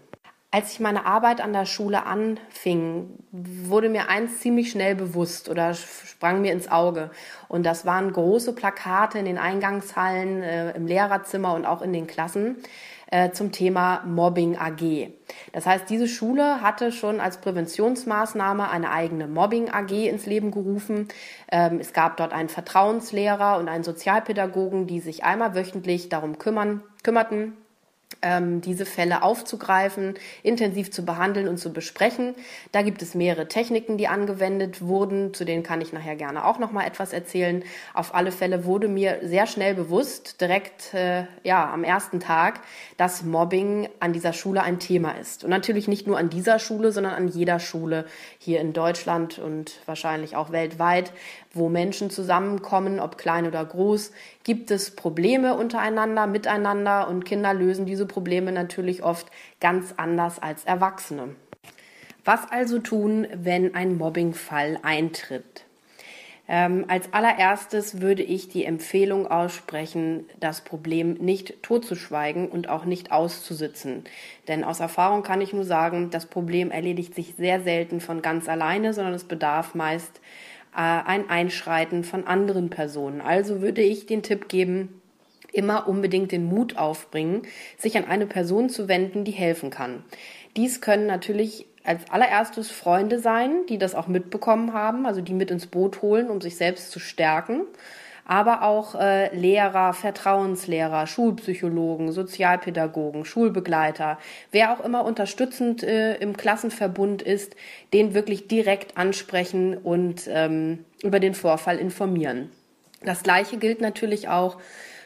Als 0.50 0.72
ich 0.72 0.80
meine 0.80 1.04
Arbeit 1.04 1.42
an 1.42 1.52
der 1.52 1.66
Schule 1.66 2.06
anfing, 2.06 3.10
wurde 3.32 3.90
mir 3.90 4.08
eins 4.08 4.40
ziemlich 4.40 4.70
schnell 4.70 4.94
bewusst 4.94 5.50
oder 5.50 5.74
sprang 5.74 6.40
mir 6.40 6.52
ins 6.52 6.70
Auge. 6.70 7.10
Und 7.48 7.66
das 7.66 7.84
waren 7.84 8.10
große 8.10 8.54
Plakate 8.54 9.18
in 9.18 9.26
den 9.26 9.36
Eingangshallen, 9.36 10.42
äh, 10.42 10.70
im 10.70 10.86
Lehrerzimmer 10.86 11.52
und 11.52 11.66
auch 11.66 11.82
in 11.82 11.92
den 11.92 12.06
Klassen 12.06 12.56
äh, 13.10 13.30
zum 13.30 13.52
Thema 13.52 14.02
Mobbing 14.06 14.56
AG. 14.56 15.10
Das 15.52 15.66
heißt, 15.66 15.88
diese 15.88 16.08
Schule 16.08 16.60
hatte 16.62 16.92
schon 16.92 17.20
als 17.20 17.38
Präventionsmaßnahme 17.38 18.70
eine 18.70 18.90
eigene 18.90 19.26
Mobbing 19.26 19.70
AG 19.70 19.90
ins 19.90 20.26
Leben 20.26 20.50
gerufen. 20.50 21.08
Ähm, 21.50 21.78
es 21.80 21.92
gab 21.92 22.16
dort 22.16 22.32
einen 22.32 22.48
Vertrauenslehrer 22.48 23.58
und 23.58 23.68
einen 23.68 23.84
Sozialpädagogen, 23.84 24.86
die 24.86 25.00
sich 25.00 25.24
einmal 25.24 25.54
wöchentlich 25.54 26.08
darum 26.08 26.38
kümmern, 26.38 26.82
kümmerten, 27.02 27.54
ähm, 28.22 28.60
diese 28.60 28.86
Fälle 28.86 29.22
aufzugreifen, 29.22 30.14
intensiv 30.42 30.90
zu 30.90 31.04
behandeln 31.04 31.48
und 31.48 31.58
zu 31.58 31.72
besprechen. 31.72 32.34
Da 32.72 32.82
gibt 32.82 33.02
es 33.02 33.14
mehrere 33.14 33.48
Techniken, 33.48 33.98
die 33.98 34.08
angewendet 34.08 34.82
wurden, 34.82 35.34
zu 35.34 35.44
denen 35.44 35.62
kann 35.62 35.80
ich 35.80 35.92
nachher 35.92 36.16
gerne 36.16 36.44
auch 36.44 36.58
noch 36.58 36.72
mal 36.72 36.86
etwas 36.86 37.12
erzählen. 37.12 37.62
Auf 37.94 38.14
alle 38.14 38.32
Fälle 38.32 38.64
wurde 38.64 38.88
mir 38.88 39.20
sehr 39.22 39.46
schnell 39.46 39.74
bewusst, 39.74 40.40
direkt 40.40 40.94
äh, 40.94 41.24
ja 41.44 41.72
am 41.72 41.84
ersten 41.84 42.20
Tag, 42.20 42.60
dass 42.96 43.22
Mobbing 43.22 43.88
an 44.00 44.12
dieser 44.12 44.32
Schule 44.32 44.62
ein 44.62 44.78
Thema 44.78 45.12
ist 45.12 45.44
und 45.44 45.50
natürlich 45.50 45.88
nicht 45.88 46.06
nur 46.06 46.18
an 46.18 46.30
dieser 46.30 46.58
Schule, 46.58 46.92
sondern 46.92 47.14
an 47.14 47.28
jeder 47.28 47.60
Schule 47.60 48.06
hier 48.38 48.60
in 48.60 48.72
Deutschland 48.72 49.38
und 49.38 49.72
wahrscheinlich 49.86 50.36
auch 50.36 50.50
weltweit, 50.50 51.12
wo 51.58 51.68
Menschen 51.68 52.10
zusammenkommen, 52.10 53.00
ob 53.00 53.18
klein 53.18 53.46
oder 53.46 53.64
groß, 53.64 54.12
gibt 54.44 54.70
es 54.70 54.94
Probleme 54.94 55.56
untereinander, 55.56 56.26
miteinander 56.26 57.08
und 57.08 57.24
Kinder 57.24 57.54
lösen 57.54 57.86
diese 57.86 58.06
Probleme 58.06 58.52
natürlich 58.52 59.02
oft 59.02 59.26
ganz 59.60 59.94
anders 59.96 60.40
als 60.40 60.64
Erwachsene. 60.64 61.36
Was 62.24 62.50
also 62.50 62.78
tun, 62.78 63.26
wenn 63.34 63.74
ein 63.74 63.96
Mobbingfall 63.96 64.78
eintritt? 64.82 65.64
Ähm, 66.50 66.86
als 66.88 67.12
allererstes 67.12 68.00
würde 68.00 68.22
ich 68.22 68.48
die 68.48 68.64
Empfehlung 68.64 69.26
aussprechen, 69.26 70.24
das 70.40 70.62
Problem 70.62 71.12
nicht 71.14 71.62
totzuschweigen 71.62 72.48
und 72.48 72.70
auch 72.70 72.86
nicht 72.86 73.12
auszusitzen. 73.12 74.04
Denn 74.48 74.64
aus 74.64 74.80
Erfahrung 74.80 75.22
kann 75.22 75.42
ich 75.42 75.52
nur 75.52 75.64
sagen, 75.64 76.08
das 76.10 76.24
Problem 76.24 76.70
erledigt 76.70 77.14
sich 77.14 77.34
sehr 77.36 77.60
selten 77.60 78.00
von 78.00 78.22
ganz 78.22 78.48
alleine, 78.48 78.94
sondern 78.94 79.12
es 79.12 79.24
bedarf 79.24 79.74
meist 79.74 80.22
ein 80.72 81.28
Einschreiten 81.28 82.04
von 82.04 82.26
anderen 82.26 82.70
Personen. 82.70 83.20
Also 83.20 83.60
würde 83.60 83.82
ich 83.82 84.06
den 84.06 84.22
Tipp 84.22 84.48
geben, 84.48 85.00
immer 85.52 85.88
unbedingt 85.88 86.32
den 86.32 86.44
Mut 86.44 86.76
aufbringen, 86.76 87.42
sich 87.76 87.96
an 87.96 88.04
eine 88.04 88.26
Person 88.26 88.68
zu 88.68 88.88
wenden, 88.88 89.24
die 89.24 89.32
helfen 89.32 89.70
kann. 89.70 90.04
Dies 90.56 90.80
können 90.80 91.06
natürlich 91.06 91.66
als 91.84 92.10
allererstes 92.10 92.70
Freunde 92.70 93.18
sein, 93.18 93.64
die 93.68 93.78
das 93.78 93.94
auch 93.94 94.08
mitbekommen 94.08 94.74
haben, 94.74 95.06
also 95.06 95.20
die 95.20 95.32
mit 95.32 95.50
ins 95.50 95.66
Boot 95.66 96.02
holen, 96.02 96.28
um 96.28 96.40
sich 96.40 96.56
selbst 96.56 96.90
zu 96.90 97.00
stärken 97.00 97.62
aber 98.28 98.62
auch 98.62 98.94
äh, 98.94 99.34
Lehrer, 99.34 99.94
Vertrauenslehrer, 99.94 101.06
Schulpsychologen, 101.06 102.12
Sozialpädagogen, 102.12 103.24
Schulbegleiter, 103.24 104.18
wer 104.52 104.72
auch 104.72 104.84
immer 104.84 105.04
unterstützend 105.04 105.82
äh, 105.82 106.14
im 106.16 106.36
Klassenverbund 106.36 107.22
ist, 107.22 107.56
den 107.92 108.14
wirklich 108.14 108.46
direkt 108.46 108.98
ansprechen 108.98 109.76
und 109.76 110.28
ähm, 110.28 110.84
über 111.02 111.18
den 111.18 111.34
Vorfall 111.34 111.78
informieren. 111.78 112.50
Das 113.02 113.22
Gleiche 113.22 113.56
gilt 113.56 113.80
natürlich 113.80 114.28
auch 114.28 114.58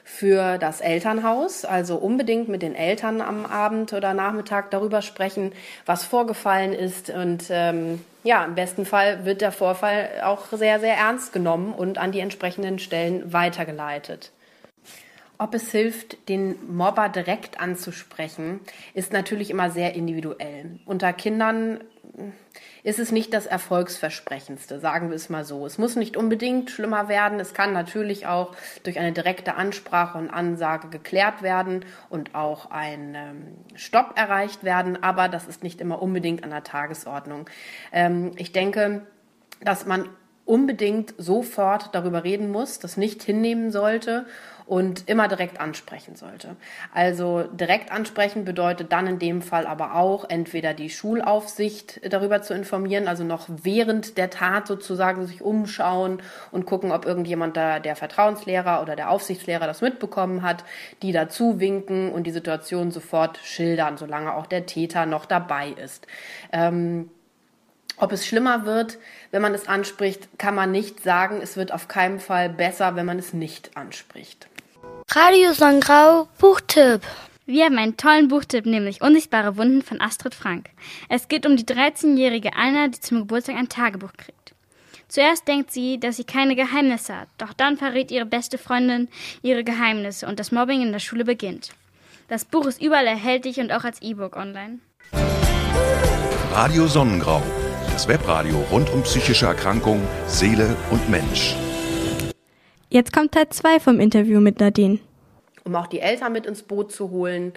für 0.05 0.59
das 0.59 0.81
Elternhaus, 0.81 1.65
also 1.65 1.97
unbedingt 1.97 2.49
mit 2.49 2.63
den 2.63 2.75
Eltern 2.75 3.21
am 3.21 3.47
Abend 3.47 3.93
oder 3.93 4.15
Nachmittag 4.15 4.71
darüber 4.71 5.03
sprechen, 5.03 5.53
was 5.87 6.05
vorgefallen 6.05 6.73
ist 6.73 7.11
und 7.11 7.45
ähm, 7.51 8.01
ja, 8.25 8.45
im 8.45 8.55
besten 8.55 8.85
Fall 8.85 9.25
wird 9.25 9.41
der 9.41 9.53
Vorfall 9.53 10.23
auch 10.25 10.47
sehr, 10.53 10.79
sehr 10.81 10.97
ernst 10.97 11.33
genommen 11.33 11.73
und 11.73 11.99
an 11.99 12.13
die 12.13 12.21
entsprechenden 12.21 12.79
Stellen 12.79 13.33
weitergeleitet. 13.33 14.31
Ob 15.39 15.55
es 15.55 15.73
hilft, 15.73 16.29
den 16.29 16.55
Mobber 16.73 17.09
direkt 17.09 17.61
anzusprechen, 17.61 18.61
ist 18.95 19.13
natürlich 19.13 19.51
immer 19.51 19.71
sehr 19.71 19.95
individuell. 19.95 20.79
Unter 20.87 21.13
Kindern 21.13 21.81
ist 22.85 22.99
es 22.99 23.13
nicht 23.13 23.33
das 23.33 23.47
Erfolgsversprechendste, 23.47 24.81
sagen 24.81 25.11
wir 25.11 25.17
es 25.17 25.29
mal 25.29 25.45
so. 25.45 25.65
Es 25.67 25.79
muss 25.79 25.95
nicht 25.95 26.17
unbedingt 26.17 26.71
schlimmer 26.71 27.09
werden. 27.09 27.39
Es 27.39 27.55
kann 27.55 27.73
natürlich 27.73 28.27
auch 28.27 28.57
durch 28.83 28.99
eine 28.99 29.13
direkte 29.13 29.55
Ansprache 29.55 30.19
und 30.19 30.31
Ansage 30.31 30.89
geklärt 30.89 31.43
werden 31.43 31.85
und 32.09 32.35
auch 32.35 32.71
ein 32.71 33.15
ähm, 33.15 33.43
Stopp 33.77 34.19
erreicht 34.19 34.65
werden, 34.65 35.01
aber 35.03 35.29
das 35.29 35.47
ist 35.47 35.63
nicht 35.63 35.81
immer 35.81 36.03
unbedingt 36.03 36.43
an 36.43 36.51
der 36.51 36.65
Tagesordnung. 36.65 37.49
Ähm, 37.93 38.33
ich 38.37 38.51
denke, 38.51 39.07
dass 39.61 39.87
man 39.87 40.09
unbedingt 40.45 41.15
sofort 41.19 41.95
darüber 41.95 42.25
reden 42.25 42.51
muss, 42.51 42.81
das 42.81 42.97
nicht 42.97 43.23
hinnehmen 43.23 43.71
sollte 43.71 44.27
und 44.73 45.07
immer 45.07 45.29
direkt 45.29 45.61
ansprechen 45.61 46.17
sollte. 46.17 46.57
Also 46.95 47.43
direkt 47.43 47.93
ansprechen 47.93 48.47
bedeutet 48.47 48.91
dann 48.91 49.07
in 49.07 49.19
dem 49.19 49.43
Fall 49.43 49.67
aber 49.67 49.97
auch 49.97 50.25
entweder 50.31 50.73
die 50.73 50.89
Schulaufsicht 50.89 52.01
darüber 52.11 52.41
zu 52.41 52.55
informieren, 52.55 53.07
also 53.07 53.23
noch 53.23 53.49
während 53.51 54.17
der 54.17 54.31
Tat 54.31 54.67
sozusagen 54.67 55.27
sich 55.27 55.43
umschauen 55.43 56.23
und 56.53 56.65
gucken, 56.65 56.91
ob 56.91 57.05
irgendjemand 57.05 57.55
da, 57.55 57.81
der 57.81 57.97
Vertrauenslehrer 57.97 58.81
oder 58.81 58.97
der 58.97 59.11
Aufsichtslehrer 59.11 59.67
das 59.67 59.83
mitbekommen 59.83 60.41
hat, 60.41 60.65
die 61.03 61.13
dazu 61.13 61.61
winken 61.61 62.11
und 62.11 62.27
die 62.27 62.31
Situation 62.31 62.93
sofort 62.93 63.37
schildern, 63.45 63.99
solange 63.99 64.33
auch 64.35 64.47
der 64.47 64.65
Täter 64.65 65.05
noch 65.05 65.27
dabei 65.27 65.69
ist. 65.69 66.07
Ähm, 66.51 67.11
ob 67.99 68.11
es 68.11 68.27
schlimmer 68.27 68.65
wird, 68.65 68.99
wenn 69.33 69.43
man 69.43 69.55
es 69.55 69.69
anspricht, 69.69 70.39
kann 70.39 70.55
man 70.55 70.73
nicht 70.73 71.03
sagen. 71.03 71.41
Es 71.43 71.59
wird 71.59 71.73
auf 71.73 71.89
keinen 71.89 72.21
Fall 72.21 72.49
besser, 72.49 72.97
wenn 72.97 73.05
man 73.05 73.19
es 73.19 73.35
nicht 73.35 73.77
anspricht. 73.77 74.49
Radio 75.15 75.53
Sonnengrau 75.53 76.27
Buchtipp. 76.39 77.03
Wir 77.45 77.67
haben 77.67 77.77
einen 77.77 77.99
tollen 77.99 78.29
Buchtipp, 78.29 78.65
nämlich 78.65 79.03
Unsichtbare 79.03 79.59
Wunden 79.59 79.83
von 79.83 80.01
Astrid 80.01 80.35
Frank. 80.35 80.71
Es 81.11 81.29
geht 81.29 81.45
um 81.45 81.55
die 81.55 81.67
13-jährige 81.67 82.55
Anna, 82.57 82.89
die 82.89 82.99
zum 82.99 83.19
Geburtstag 83.19 83.57
ein 83.57 83.69
Tagebuch 83.69 84.15
kriegt. 84.17 84.55
Zuerst 85.09 85.47
denkt 85.47 85.71
sie, 85.71 86.01
dass 86.01 86.17
sie 86.17 86.25
keine 86.25 86.57
Geheimnisse 86.57 87.15
hat, 87.15 87.29
doch 87.37 87.53
dann 87.53 87.77
verrät 87.77 88.11
ihre 88.11 88.25
beste 88.25 88.57
Freundin 88.57 89.09
ihre 89.43 89.65
Geheimnisse 89.65 90.27
und 90.27 90.41
das 90.41 90.51
Mobbing 90.51 90.81
in 90.81 90.93
der 90.93 90.99
Schule 90.99 91.27
beginnt. 91.27 91.75
Das 92.29 92.47
Buch 92.47 92.65
ist 92.65 92.81
überall 92.81 93.07
erhältlich 93.07 93.61
und 93.61 93.71
auch 93.71 93.85
als 93.85 94.01
E-Book 94.01 94.35
online. 94.35 94.79
Radio 96.55 96.87
Sonnengrau, 96.87 97.43
das 97.93 98.09
Webradio 98.09 98.65
rund 98.71 98.89
um 98.89 99.03
psychische 99.03 99.45
Erkrankungen, 99.45 100.09
Seele 100.27 100.75
und 100.91 101.11
Mensch. 101.11 101.55
Jetzt 102.93 103.15
kommt 103.15 103.33
Teil 103.33 103.49
2 103.49 103.81
vom 103.81 104.01
Interview 104.01 104.39
mit 104.39 104.61
Nadine. 104.61 104.99
Um 105.65 105.75
auch 105.77 105.87
die 105.87 106.01
Eltern 106.01 106.31
mit 106.35 106.45
ins 106.45 106.63
Boot 106.63 106.93
zu 106.93 107.09
holen, 107.09 107.55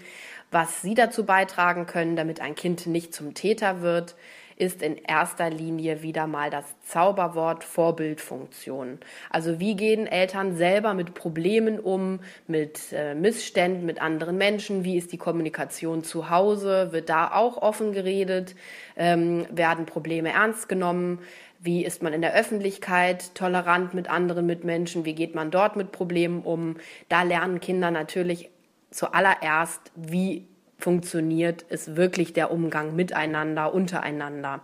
was 0.50 0.82
sie 0.82 0.94
dazu 0.94 1.26
beitragen 1.26 1.88
können, 1.88 2.16
damit 2.16 2.40
ein 2.40 2.56
Kind 2.56 2.88
nicht 2.88 3.14
zum 3.14 3.34
Täter 3.34 3.82
wird, 3.82 4.16
ist 4.56 4.82
in 4.82 4.96
erster 4.96 5.50
Linie 5.50 6.02
wieder 6.02 6.28
mal 6.28 6.50
das 6.50 6.64
Zauberwort 6.86 7.66
Vorbildfunktion. 7.66 9.00
Also 9.30 9.60
wie 9.60 9.76
gehen 9.76 10.08
Eltern 10.08 10.56
selber 10.56 10.94
mit 10.94 11.14
Problemen 11.14 11.80
um, 11.80 12.22
mit 12.48 12.94
äh, 12.94 13.14
Missständen, 13.14 13.86
mit 13.86 14.02
anderen 14.02 14.38
Menschen? 14.38 14.86
Wie 14.86 14.98
ist 14.98 15.12
die 15.12 15.18
Kommunikation 15.18 16.06
zu 16.06 16.30
Hause? 16.30 16.94
Wird 16.94 17.10
da 17.10 17.34
auch 17.34 17.58
offen 17.58 17.92
geredet? 17.92 18.56
Ähm, 18.96 19.46
werden 19.50 19.86
Probleme 19.86 20.30
ernst 20.30 20.70
genommen? 20.70 21.20
Wie 21.66 21.84
ist 21.84 22.04
man 22.04 22.14
in 22.14 22.22
der 22.22 22.36
Öffentlichkeit 22.36 23.34
tolerant 23.34 23.96
mit 23.96 24.08
anderen 24.08 24.46
Mitmenschen? 24.46 25.04
Wie 25.04 25.16
geht 25.16 25.34
man 25.34 25.50
dort 25.50 25.76
mit 25.76 25.92
Problemen 25.92 26.44
um? 26.44 26.78
Da 27.10 27.24
lernen 27.24 27.60
Kinder 27.60 27.90
natürlich 27.90 28.52
zuallererst, 28.92 29.92
wie 29.96 30.48
funktioniert 30.78 31.66
es 31.70 31.96
wirklich 31.96 32.34
der 32.34 32.52
Umgang 32.52 32.96
miteinander, 32.96 33.74
untereinander. 33.74 34.62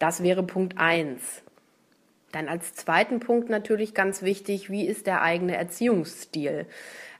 Das 0.00 0.24
wäre 0.24 0.42
Punkt 0.42 0.76
eins. 0.76 1.42
Dann 2.32 2.48
als 2.48 2.74
zweiten 2.74 3.20
Punkt 3.20 3.48
natürlich 3.48 3.94
ganz 3.94 4.22
wichtig, 4.22 4.70
wie 4.70 4.88
ist 4.88 5.06
der 5.06 5.22
eigene 5.22 5.56
Erziehungsstil? 5.56 6.66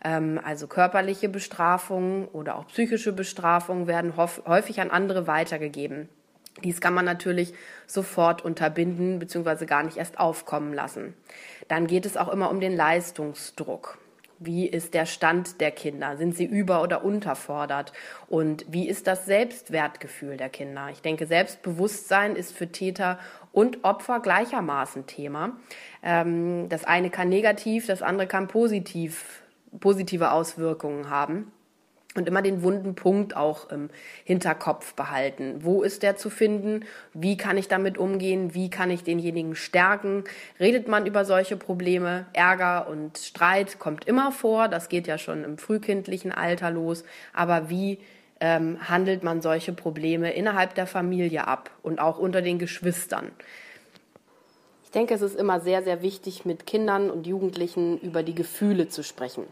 Ähm, 0.02 0.40
also 0.42 0.66
körperliche 0.66 1.28
Bestrafungen 1.28 2.26
oder 2.26 2.58
auch 2.58 2.66
psychische 2.66 3.12
Bestrafungen 3.12 3.86
werden 3.86 4.16
häufig 4.16 4.80
an 4.80 4.90
andere 4.90 5.28
weitergegeben. 5.28 6.08
Dies 6.62 6.80
kann 6.80 6.94
man 6.94 7.04
natürlich 7.04 7.54
sofort 7.86 8.44
unterbinden 8.44 9.18
bzw. 9.18 9.66
gar 9.66 9.82
nicht 9.82 9.96
erst 9.96 10.18
aufkommen 10.18 10.74
lassen. 10.74 11.14
Dann 11.68 11.86
geht 11.86 12.06
es 12.06 12.16
auch 12.16 12.28
immer 12.28 12.50
um 12.50 12.60
den 12.60 12.76
Leistungsdruck. 12.76 13.98
Wie 14.42 14.66
ist 14.66 14.94
der 14.94 15.04
Stand 15.04 15.60
der 15.60 15.70
Kinder? 15.70 16.16
Sind 16.16 16.34
sie 16.34 16.46
über- 16.46 16.82
oder 16.82 17.04
unterfordert? 17.04 17.92
Und 18.26 18.64
wie 18.68 18.88
ist 18.88 19.06
das 19.06 19.26
Selbstwertgefühl 19.26 20.38
der 20.38 20.48
Kinder? 20.48 20.88
Ich 20.90 21.02
denke, 21.02 21.26
Selbstbewusstsein 21.26 22.36
ist 22.36 22.56
für 22.56 22.68
Täter 22.68 23.18
und 23.52 23.84
Opfer 23.84 24.20
gleichermaßen 24.20 25.06
Thema. 25.06 25.58
Ähm, 26.02 26.68
das 26.70 26.84
eine 26.84 27.10
kann 27.10 27.28
negativ, 27.28 27.86
das 27.86 28.00
andere 28.00 28.26
kann 28.26 28.48
positiv, 28.48 29.42
positive 29.78 30.32
Auswirkungen 30.32 31.10
haben 31.10 31.52
und 32.16 32.26
immer 32.26 32.42
den 32.42 32.62
wunden 32.62 32.94
Punkt 32.94 33.36
auch 33.36 33.70
im 33.70 33.88
Hinterkopf 34.24 34.94
behalten. 34.94 35.60
Wo 35.60 35.82
ist 35.82 36.02
der 36.02 36.16
zu 36.16 36.28
finden? 36.28 36.84
Wie 37.14 37.36
kann 37.36 37.56
ich 37.56 37.68
damit 37.68 37.98
umgehen? 37.98 38.52
Wie 38.52 38.68
kann 38.68 38.90
ich 38.90 39.04
denjenigen 39.04 39.54
stärken? 39.54 40.24
Redet 40.58 40.88
man 40.88 41.06
über 41.06 41.24
solche 41.24 41.56
Probleme? 41.56 42.26
Ärger 42.32 42.88
und 42.88 43.18
Streit 43.18 43.78
kommt 43.78 44.06
immer 44.06 44.32
vor. 44.32 44.66
Das 44.66 44.88
geht 44.88 45.06
ja 45.06 45.18
schon 45.18 45.44
im 45.44 45.56
frühkindlichen 45.56 46.32
Alter 46.32 46.70
los. 46.70 47.04
Aber 47.32 47.70
wie 47.70 47.98
ähm, 48.40 48.78
handelt 48.88 49.22
man 49.22 49.40
solche 49.40 49.72
Probleme 49.72 50.32
innerhalb 50.32 50.74
der 50.74 50.88
Familie 50.88 51.46
ab 51.46 51.70
und 51.82 52.00
auch 52.00 52.18
unter 52.18 52.42
den 52.42 52.58
Geschwistern? 52.58 53.30
Ich 54.82 54.90
denke, 54.90 55.14
es 55.14 55.22
ist 55.22 55.36
immer 55.36 55.60
sehr, 55.60 55.84
sehr 55.84 56.02
wichtig, 56.02 56.44
mit 56.44 56.66
Kindern 56.66 57.08
und 57.08 57.24
Jugendlichen 57.28 58.00
über 58.00 58.24
die 58.24 58.34
Gefühle 58.34 58.88
zu 58.88 59.04
sprechen 59.04 59.44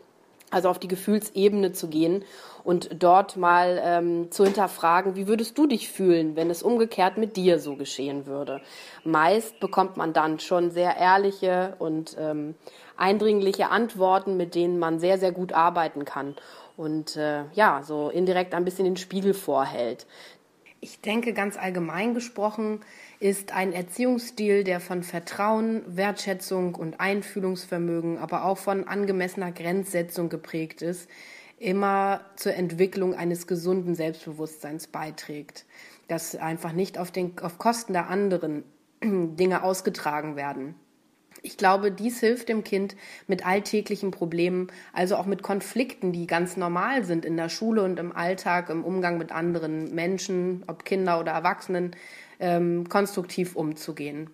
also 0.51 0.69
auf 0.69 0.79
die 0.79 0.89
Gefühlsebene 0.89 1.73
zu 1.73 1.89
gehen 1.89 2.25
und 2.65 3.03
dort 3.03 3.37
mal 3.37 3.81
ähm, 3.83 4.31
zu 4.31 4.45
hinterfragen, 4.45 5.17
wie 5.17 5.27
würdest 5.27 5.57
du 5.59 5.67
dich 5.67 5.91
fühlen, 5.91 6.37
wenn 6.37 6.51
es 6.51 6.63
umgekehrt 6.63 7.17
mit 7.19 7.37
dir 7.37 7.59
so 7.59 7.77
geschehen 7.77 8.27
würde. 8.27 8.61
Meist 9.05 9.61
bekommt 9.61 9.97
man 9.97 10.13
dann 10.13 10.39
schon 10.39 10.71
sehr 10.71 10.97
ehrliche 10.97 11.77
und 11.79 12.17
ähm, 12.19 12.55
eindringliche 12.97 13.71
Antworten, 13.71 14.37
mit 14.37 14.55
denen 14.55 14.79
man 14.79 14.99
sehr, 14.99 15.19
sehr 15.19 15.33
gut 15.33 15.53
arbeiten 15.53 16.05
kann 16.05 16.35
und 16.77 17.17
äh, 17.17 17.45
ja, 17.55 17.83
so 17.83 18.09
indirekt 18.09 18.55
ein 18.55 18.65
bisschen 18.65 18.85
den 18.85 18.97
Spiegel 18.97 19.35
vorhält. 19.35 20.07
Ich 20.81 21.01
denke, 21.01 21.33
ganz 21.33 21.57
allgemein 21.57 22.15
gesprochen 22.15 22.81
ist 23.21 23.53
ein 23.53 23.73
Erziehungsstil, 23.73 24.63
der 24.63 24.81
von 24.81 25.03
Vertrauen, 25.03 25.83
Wertschätzung 25.87 26.75
und 26.75 27.01
Einfühlungsvermögen, 27.01 28.19
aber 28.19 28.45
auch 28.45 28.59
von 28.59 28.87
angemessener 28.87 29.51
Grenzsetzung 29.51 30.29
geprägt 30.29 30.83
ist, 30.83 31.09
immer 31.59 32.21
zur 32.37 32.55
Entwicklung 32.55 33.15
eines 33.15 33.49
gesunden 33.49 33.97
Selbstbewusstseins 33.97 34.87
beiträgt. 34.87 35.67
Dass 36.07 36.37
einfach 36.37 36.73
nicht 36.73 36.97
auf, 36.97 37.11
den, 37.11 37.39
auf 37.41 37.59
Kosten 37.59 37.93
der 37.93 38.09
anderen 38.09 38.63
Dinge 39.03 39.65
ausgetragen 39.65 40.37
werden. 40.37 40.77
Ich 41.43 41.57
glaube, 41.57 41.93
dies 41.93 42.19
hilft 42.19 42.49
dem 42.49 42.65
Kind 42.65 42.97
mit 43.29 43.47
alltäglichen 43.47 44.11
Problemen, 44.11 44.69
also 44.93 45.17
auch 45.17 45.27
mit 45.27 45.43
Konflikten, 45.43 46.13
die 46.13 46.27
ganz 46.27 46.57
normal 46.57 47.05
sind 47.05 47.25
in 47.25 47.37
der 47.37 47.49
Schule 47.49 47.85
und 47.85 47.99
im 47.99 48.15
Alltag, 48.15 48.71
im 48.71 48.85
Umgang 48.85 49.19
mit 49.19 49.31
anderen 49.31 49.95
Menschen, 49.95 50.65
ob 50.67 50.85
Kinder 50.85 51.21
oder 51.21 51.33
Erwachsenen, 51.33 51.95
ähm, 52.41 52.89
konstruktiv 52.89 53.57
umzugehen. 53.57 54.31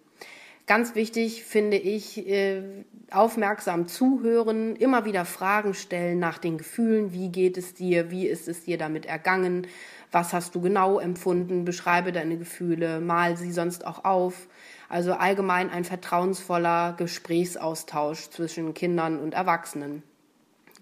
Ganz 0.66 0.94
wichtig 0.94 1.44
finde 1.44 1.76
ich, 1.76 2.26
äh, 2.26 2.62
aufmerksam 3.10 3.86
zuhören, 3.86 4.76
immer 4.76 5.04
wieder 5.04 5.26
Fragen 5.26 5.74
stellen 5.74 6.18
nach 6.18 6.38
den 6.38 6.56
Gefühlen. 6.56 7.12
Wie 7.12 7.28
geht 7.28 7.58
es 7.58 7.74
dir? 7.74 8.10
Wie 8.10 8.26
ist 8.26 8.48
es 8.48 8.64
dir 8.64 8.78
damit 8.78 9.04
ergangen? 9.04 9.66
Was 10.10 10.32
hast 10.32 10.54
du 10.54 10.62
genau 10.62 10.98
empfunden? 10.98 11.66
Beschreibe 11.66 12.12
deine 12.12 12.38
Gefühle, 12.38 13.00
mal 13.00 13.36
sie 13.36 13.52
sonst 13.52 13.86
auch 13.86 14.06
auf. 14.06 14.48
Also 14.88 15.12
allgemein 15.12 15.68
ein 15.70 15.84
vertrauensvoller 15.84 16.94
Gesprächsaustausch 16.96 18.30
zwischen 18.30 18.72
Kindern 18.72 19.18
und 19.18 19.34
Erwachsenen. 19.34 20.02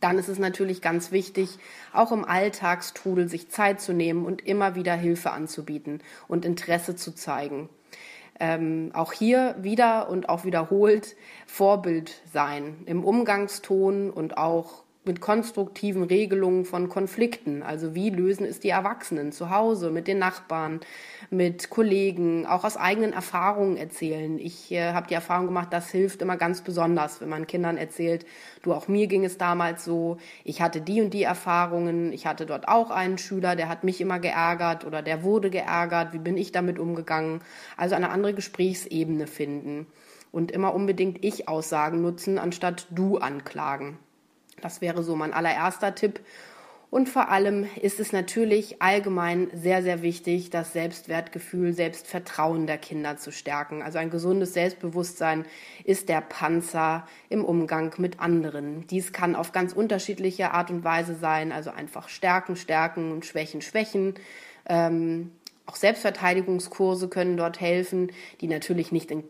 Dann 0.03 0.19
ist 0.19 0.29
es 0.29 0.41
natürlich 0.41 0.83
ganz 0.83 1.13
wichtig, 1.13 1.59
auch 1.93 2.11
im 2.11 2.25
Alltagstrudel 2.25 3.29
sich 3.29 3.51
Zeit 3.51 3.81
zu 3.81 3.93
nehmen 3.93 4.27
und 4.27 4.45
immer 4.45 4.75
wieder 4.75 4.95
Hilfe 4.95 5.31
anzubieten 5.31 6.03
und 6.27 6.45
Interesse 6.45 6.97
zu 6.97 7.15
zeigen. 7.15 7.69
Ähm, 8.41 8.91
auch 8.95 9.13
hier 9.13 9.55
wieder 9.61 10.09
und 10.09 10.29
auch 10.29 10.45
wiederholt 10.45 11.15
Vorbild 11.47 12.21
sein 12.33 12.83
im 12.87 13.05
Umgangston 13.05 14.11
und 14.11 14.37
auch 14.37 14.83
mit 15.05 15.21
konstruktiven 15.21 16.05
Regelungen 16.05 16.65
von 16.65 16.89
Konflikten. 16.89 17.65
Also 17.65 17.95
wie 17.97 18.11
lösen 18.11 18.47
es 18.47 18.61
die 18.61 18.69
Erwachsenen 18.69 19.33
zu 19.33 19.51
Hause, 19.51 19.91
mit 19.91 20.07
den 20.07 20.19
Nachbarn, 20.19 20.81
mit 21.31 21.71
Kollegen, 21.71 22.47
auch 22.47 22.63
aus 22.63 22.77
eigenen 22.77 23.13
Erfahrungen 23.13 23.77
erzählen. 23.77 24.39
Ich 24.39 24.71
äh, 24.71 24.93
habe 24.93 25.09
die 25.09 25.15
Erfahrung 25.15 25.47
gemacht, 25.47 25.69
das 25.73 25.91
hilft 25.91 26.23
immer 26.23 26.37
ganz 26.37 26.61
besonders, 26.61 27.21
wenn 27.21 27.29
man 27.29 27.49
Kindern 27.49 27.79
erzählt, 27.79 28.27
du, 28.63 28.73
auch 28.73 28.87
mir 28.87 29.09
ging 29.09 29.25
es 29.25 29.39
damals 29.39 29.85
so, 29.85 30.19
ich 30.45 30.63
hatte 30.63 30.81
die 30.81 31.01
und 31.01 31.13
die 31.13 31.25
Erfahrungen, 31.25 32.13
ich 32.13 32.27
hatte 32.27 32.47
dort 32.47 32.69
auch 32.69 32.91
einen 32.91 33.19
Schüler, 33.19 33.57
der 33.57 33.69
hat 33.69 33.83
mich 33.83 34.01
immer 34.01 34.21
geärgert 34.21 34.85
oder 34.85 35.03
der 35.03 35.25
wurde 35.25 35.51
geärgert, 35.51 36.13
wie 36.13 36.19
bin 36.19 36.37
ich 36.37 36.53
damit 36.53 36.79
umgegangen? 36.79 37.41
Also 37.77 37.97
eine 37.97 38.11
andere 38.11 38.35
Gesprächsebene 38.35 39.27
finden 39.27 39.87
und 40.31 40.53
immer 40.53 40.75
unbedingt 40.75 41.25
Ich-Aussagen 41.25 42.03
nutzen, 42.03 42.39
anstatt 42.39 42.87
Du 42.91 43.19
anklagen. 43.19 43.99
Das 44.63 44.81
wäre 44.81 45.03
so 45.03 45.17
mein 45.17 45.35
allererster 45.35 45.95
Tipp. 45.95 46.21
Und 46.93 47.09
vor 47.09 47.31
allem 47.31 47.67
ist 47.81 48.01
es 48.01 48.13
natürlich 48.13 48.83
allgemein 48.83 49.49
sehr, 49.55 49.83
sehr 49.83 50.03
wichtig, 50.03 50.51
das 50.51 50.75
Selbstwertgefühl, 50.75 51.73
Selbstvertrauen 51.73 52.67
der 52.67 52.77
Kinder 52.77 53.17
zu 53.17 53.33
stärken. 53.33 53.81
Also 53.81 53.97
ein 53.97 54.11
gesundes 54.11 54.53
Selbstbewusstsein 54.53 55.47
ist 55.85 56.11
der 56.11 56.21
Panzer 56.21 57.07
im 57.31 57.47
Umgang 57.47 57.95
mit 57.97 58.21
anderen. 58.21 58.87
Dies 58.89 59.15
kann 59.15 59.35
auf 59.37 59.53
ganz 59.53 59.73
unterschiedliche 59.73 60.51
Art 60.51 60.71
und 60.71 60.85
Weise 60.85 61.15
sein, 61.15 61.51
also 61.51 61.71
einfach 61.71 62.11
Stärken, 62.11 62.57
Stärken 62.57 63.11
und 63.11 63.25
Schwächen, 63.25 63.63
Schwächen. 63.63 64.13
Ähm, 64.69 65.33
auch 65.65 65.77
Selbstverteidigungskurse 65.77 67.09
können 67.09 67.39
dort 67.39 67.59
helfen, 67.59 68.13
die 68.43 68.49
natürlich 68.49 68.93
nicht 68.93 69.11
in 69.11 69.25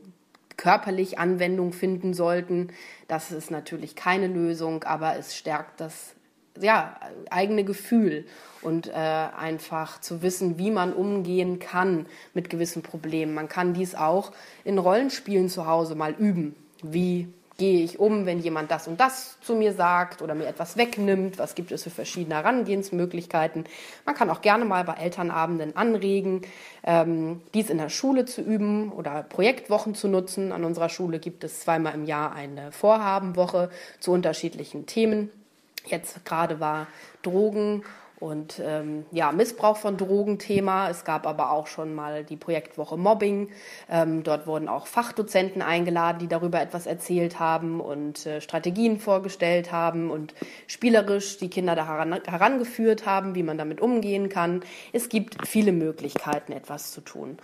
körperlich 0.56 1.18
Anwendung 1.18 1.72
finden 1.72 2.14
sollten. 2.14 2.68
Das 3.08 3.32
ist 3.32 3.50
natürlich 3.50 3.96
keine 3.96 4.26
Lösung, 4.26 4.84
aber 4.84 5.16
es 5.16 5.36
stärkt 5.36 5.80
das 5.80 6.14
ja, 6.60 6.96
eigene 7.30 7.64
Gefühl 7.64 8.26
und 8.60 8.88
äh, 8.88 8.92
einfach 8.92 10.00
zu 10.00 10.22
wissen, 10.22 10.58
wie 10.58 10.70
man 10.70 10.92
umgehen 10.92 11.58
kann 11.58 12.06
mit 12.34 12.50
gewissen 12.50 12.82
Problemen. 12.82 13.34
Man 13.34 13.48
kann 13.48 13.74
dies 13.74 13.94
auch 13.94 14.32
in 14.64 14.78
Rollenspielen 14.78 15.48
zu 15.48 15.66
Hause 15.66 15.94
mal 15.94 16.12
üben. 16.12 16.54
Wie 16.82 17.28
gehe 17.58 17.84
ich 17.84 17.98
um, 17.98 18.26
wenn 18.26 18.38
jemand 18.38 18.70
das 18.70 18.88
und 18.88 18.98
das 19.00 19.38
zu 19.40 19.54
mir 19.54 19.72
sagt 19.72 20.22
oder 20.22 20.34
mir 20.34 20.46
etwas 20.46 20.76
wegnimmt? 20.76 21.38
Was 21.38 21.54
gibt 21.54 21.72
es 21.72 21.82
für 21.82 21.90
verschiedene 21.90 22.36
Herangehensmöglichkeiten? 22.36 23.64
Man 24.04 24.14
kann 24.14 24.30
auch 24.30 24.40
gerne 24.40 24.64
mal 24.64 24.84
bei 24.84 24.94
Elternabenden 24.94 25.76
anregen, 25.76 26.42
ähm, 26.84 27.42
dies 27.54 27.70
in 27.70 27.78
der 27.78 27.88
Schule 27.88 28.24
zu 28.24 28.40
üben 28.40 28.90
oder 28.90 29.22
Projektwochen 29.22 29.94
zu 29.94 30.08
nutzen. 30.08 30.52
An 30.52 30.64
unserer 30.64 30.88
Schule 30.88 31.18
gibt 31.18 31.44
es 31.44 31.60
zweimal 31.60 31.94
im 31.94 32.04
Jahr 32.04 32.34
eine 32.34 32.72
Vorhabenwoche 32.72 33.70
zu 34.00 34.12
unterschiedlichen 34.12 34.86
Themen. 34.86 35.30
Jetzt 35.86 36.24
gerade 36.24 36.60
war 36.60 36.86
Drogen 37.22 37.82
und 38.22 38.62
ähm, 38.64 39.04
ja, 39.11 39.32
Missbrauch 39.32 39.76
von 39.76 39.96
Drogen 39.96 40.38
Thema. 40.38 40.88
Es 40.88 41.04
gab 41.04 41.26
aber 41.26 41.50
auch 41.50 41.66
schon 41.66 41.92
mal 41.92 42.22
die 42.22 42.37
Projektwoche 42.37 42.96
Mobbing. 42.96 43.48
Ähm, 43.90 44.22
dort 44.22 44.46
wurden 44.46 44.68
auch 44.68 44.87
Fachdozenten 44.87 45.61
eingeladen, 45.61 46.20
die 46.20 46.28
darüber 46.28 46.61
etwas 46.62 46.87
erzählt 46.87 47.40
haben 47.40 47.80
und 47.80 48.24
äh, 48.24 48.40
Strategien 48.40 49.00
vorgestellt 49.00 49.72
haben 49.72 50.08
und 50.08 50.35
spielerisch 50.68 51.38
die 51.38 51.50
Kinder 51.50 51.74
da 51.74 51.88
heran, 51.88 52.20
herangeführt 52.24 53.06
haben, 53.06 53.35
wie 53.35 53.42
man 53.42 53.58
damit 53.58 53.80
umgehen 53.80 54.28
kann. 54.28 54.61
Es 54.92 55.08
gibt 55.08 55.48
viele 55.48 55.72
Möglichkeiten, 55.72 56.52
etwas 56.52 56.92
zu 56.92 57.00
tun. 57.00 57.38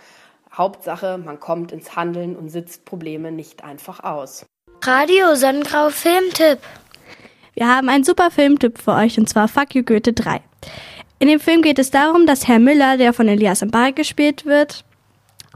Hauptsache, 0.53 1.17
man 1.17 1.41
kommt 1.41 1.73
ins 1.73 1.97
Handeln 1.97 2.37
und 2.37 2.51
sitzt 2.51 2.85
Probleme 2.85 3.33
nicht 3.33 3.65
einfach 3.65 4.01
aus. 4.01 4.45
Radio 4.81 5.35
Sonnengrau 5.35 5.89
Filmtipp. 5.89 6.59
Wir 7.53 7.67
haben 7.67 7.89
einen 7.89 8.05
super 8.05 8.31
Filmtipp 8.31 8.77
für 8.77 8.93
euch 8.93 9.17
und 9.17 9.27
zwar 9.27 9.49
Fuck 9.49 9.75
You 9.75 9.83
Goethe 9.83 10.13
3. 10.13 10.41
In 11.19 11.27
dem 11.27 11.39
Film 11.39 11.61
geht 11.61 11.79
es 11.79 11.91
darum, 11.91 12.25
dass 12.25 12.47
Herr 12.47 12.59
Müller, 12.59 12.97
der 12.97 13.13
von 13.13 13.27
Elias 13.27 13.61
Mbarek 13.61 13.95
gespielt 13.95 14.45
wird, 14.45 14.85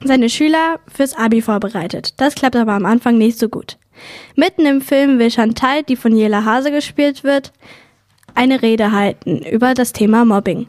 seine 0.03 0.29
Schüler 0.29 0.79
fürs 0.93 1.15
Abi 1.15 1.41
vorbereitet. 1.41 2.19
Das 2.19 2.35
klappt 2.35 2.55
aber 2.55 2.73
am 2.73 2.85
Anfang 2.85 3.17
nicht 3.17 3.39
so 3.39 3.47
gut. 3.47 3.77
Mitten 4.35 4.65
im 4.65 4.81
Film 4.81 5.19
will 5.19 5.31
Chantal, 5.31 5.83
die 5.83 5.95
von 5.95 6.15
Jela 6.15 6.43
Hase 6.43 6.71
gespielt 6.71 7.23
wird, 7.23 7.53
eine 8.35 8.61
Rede 8.61 8.91
halten 8.91 9.39
über 9.43 9.73
das 9.73 9.93
Thema 9.93 10.25
Mobbing, 10.25 10.67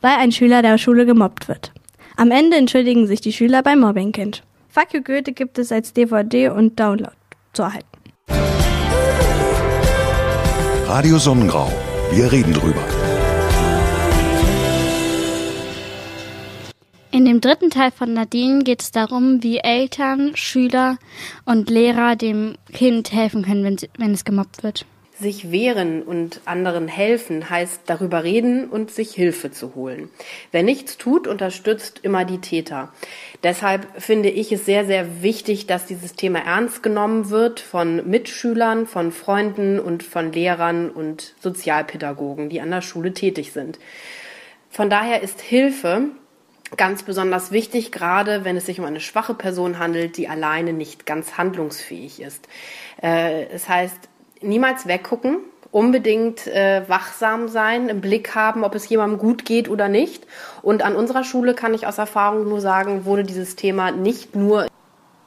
weil 0.00 0.16
ein 0.18 0.32
Schüler 0.32 0.62
der 0.62 0.76
Schule 0.76 1.06
gemobbt 1.06 1.48
wird. 1.48 1.72
Am 2.16 2.30
Ende 2.30 2.56
entschuldigen 2.56 3.06
sich 3.06 3.20
die 3.20 3.32
Schüler 3.32 3.62
beim 3.62 3.80
Mobbingkind. 3.80 4.42
Fuck 4.68 4.92
you 4.92 5.02
Goethe 5.02 5.32
gibt 5.32 5.58
es 5.58 5.72
als 5.72 5.92
DVD 5.92 6.48
und 6.50 6.78
Download 6.78 7.14
zu 7.52 7.62
erhalten. 7.62 7.86
Radio 10.86 11.18
Sonnengrau. 11.18 11.72
Wir 12.10 12.30
reden 12.30 12.52
drüber. 12.52 12.84
In 17.16 17.24
dem 17.24 17.40
dritten 17.40 17.70
Teil 17.70 17.92
von 17.92 18.12
Nadine 18.12 18.62
geht 18.62 18.82
es 18.82 18.90
darum, 18.90 19.42
wie 19.42 19.56
Eltern, 19.56 20.36
Schüler 20.36 20.98
und 21.46 21.70
Lehrer 21.70 22.14
dem 22.14 22.56
Kind 22.74 23.10
helfen 23.10 23.42
können, 23.42 23.64
wenn, 23.64 23.78
sie, 23.78 23.88
wenn 23.96 24.12
es 24.12 24.26
gemobbt 24.26 24.62
wird. 24.62 24.84
Sich 25.18 25.50
wehren 25.50 26.02
und 26.02 26.42
anderen 26.44 26.88
helfen 26.88 27.48
heißt 27.48 27.84
darüber 27.86 28.22
reden 28.22 28.68
und 28.68 28.90
sich 28.90 29.14
Hilfe 29.14 29.50
zu 29.50 29.74
holen. 29.74 30.10
Wer 30.52 30.62
nichts 30.62 30.98
tut, 30.98 31.26
unterstützt 31.26 32.00
immer 32.02 32.26
die 32.26 32.42
Täter. 32.42 32.92
Deshalb 33.42 33.86
finde 33.96 34.28
ich 34.28 34.52
es 34.52 34.66
sehr, 34.66 34.84
sehr 34.84 35.22
wichtig, 35.22 35.66
dass 35.66 35.86
dieses 35.86 36.16
Thema 36.16 36.40
ernst 36.40 36.82
genommen 36.82 37.30
wird 37.30 37.60
von 37.60 38.06
Mitschülern, 38.10 38.86
von 38.86 39.10
Freunden 39.10 39.80
und 39.80 40.02
von 40.02 40.32
Lehrern 40.32 40.90
und 40.90 41.32
Sozialpädagogen, 41.40 42.50
die 42.50 42.60
an 42.60 42.72
der 42.72 42.82
Schule 42.82 43.14
tätig 43.14 43.52
sind. 43.52 43.78
Von 44.68 44.90
daher 44.90 45.22
ist 45.22 45.40
Hilfe 45.40 46.10
ganz 46.76 47.02
besonders 47.02 47.52
wichtig, 47.52 47.92
gerade 47.92 48.44
wenn 48.44 48.56
es 48.56 48.66
sich 48.66 48.80
um 48.80 48.86
eine 48.86 49.00
schwache 49.00 49.34
Person 49.34 49.78
handelt, 49.78 50.16
die 50.16 50.28
alleine 50.28 50.72
nicht 50.72 51.06
ganz 51.06 51.38
handlungsfähig 51.38 52.20
ist. 52.20 52.48
Äh, 53.00 53.46
das 53.52 53.68
heißt, 53.68 53.96
niemals 54.40 54.86
weggucken, 54.86 55.38
unbedingt 55.70 56.46
äh, 56.46 56.88
wachsam 56.88 57.48
sein, 57.48 57.88
im 57.88 58.00
Blick 58.00 58.34
haben, 58.34 58.64
ob 58.64 58.74
es 58.74 58.88
jemandem 58.88 59.18
gut 59.18 59.44
geht 59.44 59.68
oder 59.68 59.88
nicht. 59.88 60.26
Und 60.62 60.82
an 60.82 60.96
unserer 60.96 61.24
Schule 61.24 61.54
kann 61.54 61.74
ich 61.74 61.86
aus 61.86 61.98
Erfahrung 61.98 62.48
nur 62.48 62.60
sagen, 62.60 63.04
wurde 63.04 63.24
dieses 63.24 63.56
Thema 63.56 63.90
nicht 63.90 64.34
nur 64.34 64.66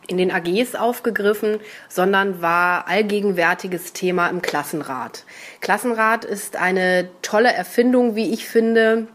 in 0.08 0.17
den 0.17 0.32
AGs 0.32 0.75
aufgegriffen, 0.75 1.60
sondern 1.88 2.41
war 2.41 2.88
allgegenwärtiges 2.88 3.93
Thema 3.93 4.28
im 4.28 4.41
Klassenrat. 4.41 5.23
Klassenrat 5.62 6.25
ist 6.25 6.56
eine 6.56 7.10
tolle 7.21 7.54
Erfindung, 7.54 8.15
wie 8.15 8.34
ich 8.34 8.47
finde, 8.47 9.08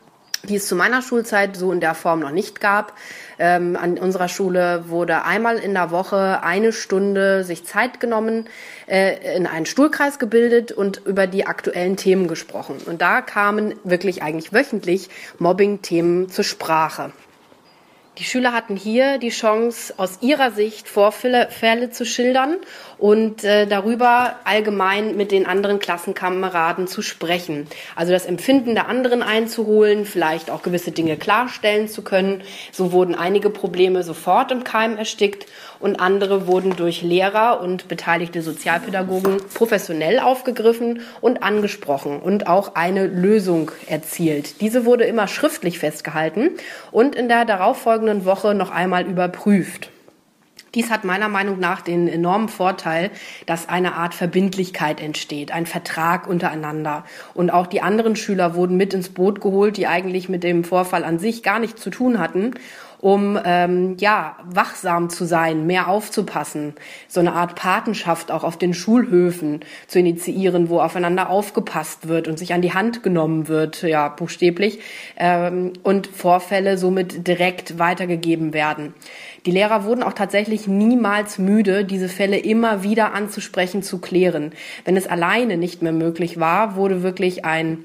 die 0.48 0.56
es 0.56 0.66
zu 0.66 0.76
meiner 0.76 1.02
Schulzeit 1.02 1.56
so 1.56 1.72
in 1.72 1.80
der 1.80 1.94
Form 1.94 2.20
noch 2.20 2.30
nicht 2.30 2.60
gab. 2.60 2.94
Ähm, 3.38 3.76
an 3.76 3.98
unserer 3.98 4.28
Schule 4.28 4.84
wurde 4.88 5.24
einmal 5.24 5.58
in 5.58 5.74
der 5.74 5.90
Woche 5.90 6.42
eine 6.42 6.72
Stunde 6.72 7.44
sich 7.44 7.64
Zeit 7.64 8.00
genommen, 8.00 8.48
äh, 8.86 9.36
in 9.36 9.46
einen 9.46 9.66
Stuhlkreis 9.66 10.18
gebildet 10.18 10.72
und 10.72 11.02
über 11.04 11.26
die 11.26 11.46
aktuellen 11.46 11.96
Themen 11.96 12.28
gesprochen. 12.28 12.76
Und 12.86 13.02
da 13.02 13.20
kamen 13.20 13.74
wirklich 13.84 14.22
eigentlich 14.22 14.52
wöchentlich 14.52 15.08
Mobbing-Themen 15.38 16.30
zur 16.30 16.44
Sprache. 16.44 17.12
Die 18.18 18.24
Schüler 18.24 18.52
hatten 18.52 18.76
hier 18.76 19.18
die 19.18 19.30
Chance, 19.30 19.92
aus 19.96 20.18
ihrer 20.20 20.52
Sicht 20.52 20.88
Vorfälle 20.88 21.48
Fälle 21.50 21.90
zu 21.90 22.06
schildern 22.06 22.58
und 22.96 23.42
äh, 23.42 23.66
darüber 23.66 24.36
allgemein 24.44 25.16
mit 25.16 25.32
den 25.32 25.46
anderen 25.46 25.80
Klassenkameraden 25.80 26.86
zu 26.86 27.02
sprechen. 27.02 27.66
Also 27.96 28.12
das 28.12 28.26
Empfinden 28.26 28.74
der 28.74 28.86
anderen 28.86 29.24
einzuholen, 29.24 30.06
vielleicht 30.06 30.48
auch 30.48 30.62
gewisse 30.62 30.92
Dinge 30.92 31.16
klarstellen 31.16 31.88
zu 31.88 32.02
können. 32.02 32.42
So 32.70 32.92
wurden 32.92 33.16
einige 33.16 33.50
Probleme 33.50 34.04
sofort 34.04 34.52
im 34.52 34.62
Keim 34.62 34.96
erstickt 34.96 35.46
und 35.84 36.00
andere 36.00 36.46
wurden 36.46 36.76
durch 36.76 37.02
Lehrer 37.02 37.60
und 37.60 37.88
beteiligte 37.88 38.40
Sozialpädagogen 38.40 39.36
professionell 39.52 40.18
aufgegriffen 40.18 41.02
und 41.20 41.42
angesprochen 41.42 42.20
und 42.20 42.46
auch 42.46 42.74
eine 42.74 43.06
Lösung 43.06 43.70
erzielt. 43.86 44.62
Diese 44.62 44.86
wurde 44.86 45.04
immer 45.04 45.28
schriftlich 45.28 45.78
festgehalten 45.78 46.52
und 46.90 47.14
in 47.14 47.28
der 47.28 47.44
darauffolgenden 47.44 48.24
Woche 48.24 48.54
noch 48.54 48.70
einmal 48.70 49.04
überprüft. 49.04 49.90
Dies 50.74 50.90
hat 50.90 51.04
meiner 51.04 51.28
Meinung 51.28 51.60
nach 51.60 51.82
den 51.82 52.08
enormen 52.08 52.48
Vorteil, 52.48 53.10
dass 53.46 53.68
eine 53.68 53.94
Art 53.94 54.14
Verbindlichkeit 54.14 55.00
entsteht, 55.00 55.52
ein 55.52 55.66
Vertrag 55.66 56.26
untereinander. 56.26 57.04
Und 57.34 57.50
auch 57.50 57.66
die 57.66 57.82
anderen 57.82 58.16
Schüler 58.16 58.54
wurden 58.54 58.76
mit 58.76 58.92
ins 58.92 59.10
Boot 59.10 59.40
geholt, 59.40 59.76
die 59.76 59.86
eigentlich 59.86 60.28
mit 60.28 60.42
dem 60.42 60.64
Vorfall 60.64 61.04
an 61.04 61.18
sich 61.18 61.42
gar 61.42 61.60
nichts 61.60 61.80
zu 61.82 61.90
tun 61.90 62.18
hatten 62.18 62.54
um 63.04 63.38
ähm, 63.44 63.98
ja 64.00 64.34
wachsam 64.44 65.10
zu 65.10 65.26
sein, 65.26 65.66
mehr 65.66 65.88
aufzupassen, 65.88 66.72
so 67.06 67.20
eine 67.20 67.34
Art 67.34 67.54
Patenschaft 67.54 68.30
auch 68.30 68.44
auf 68.44 68.56
den 68.56 68.72
Schulhöfen 68.72 69.60
zu 69.88 69.98
initiieren, 69.98 70.70
wo 70.70 70.80
aufeinander 70.80 71.28
aufgepasst 71.28 72.08
wird 72.08 72.28
und 72.28 72.38
sich 72.38 72.54
an 72.54 72.62
die 72.62 72.72
Hand 72.72 73.02
genommen 73.02 73.46
wird, 73.46 73.82
ja 73.82 74.08
buchstäblich, 74.08 74.78
ähm, 75.18 75.74
und 75.82 76.06
Vorfälle 76.06 76.78
somit 76.78 77.28
direkt 77.28 77.78
weitergegeben 77.78 78.54
werden. 78.54 78.94
Die 79.44 79.50
Lehrer 79.50 79.84
wurden 79.84 80.02
auch 80.02 80.14
tatsächlich 80.14 80.66
niemals 80.66 81.36
müde, 81.36 81.84
diese 81.84 82.08
Fälle 82.08 82.38
immer 82.38 82.84
wieder 82.84 83.12
anzusprechen, 83.12 83.82
zu 83.82 83.98
klären. 83.98 84.52
Wenn 84.86 84.96
es 84.96 85.06
alleine 85.06 85.58
nicht 85.58 85.82
mehr 85.82 85.92
möglich 85.92 86.40
war, 86.40 86.74
wurde 86.74 87.02
wirklich 87.02 87.44
ein 87.44 87.84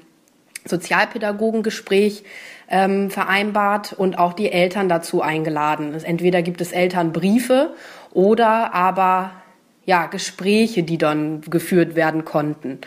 Sozialpädagogengespräch 0.64 2.24
ähm, 2.70 3.10
vereinbart 3.10 3.92
und 3.92 4.18
auch 4.18 4.32
die 4.32 4.50
Eltern 4.50 4.88
dazu 4.88 5.22
eingeladen. 5.22 5.92
Entweder 6.02 6.42
gibt 6.42 6.60
es 6.60 6.72
Elternbriefe 6.72 7.74
oder 8.12 8.72
aber 8.74 9.32
ja, 9.84 10.06
Gespräche, 10.06 10.84
die 10.84 10.98
dann 10.98 11.40
geführt 11.42 11.96
werden 11.96 12.24
konnten. 12.24 12.78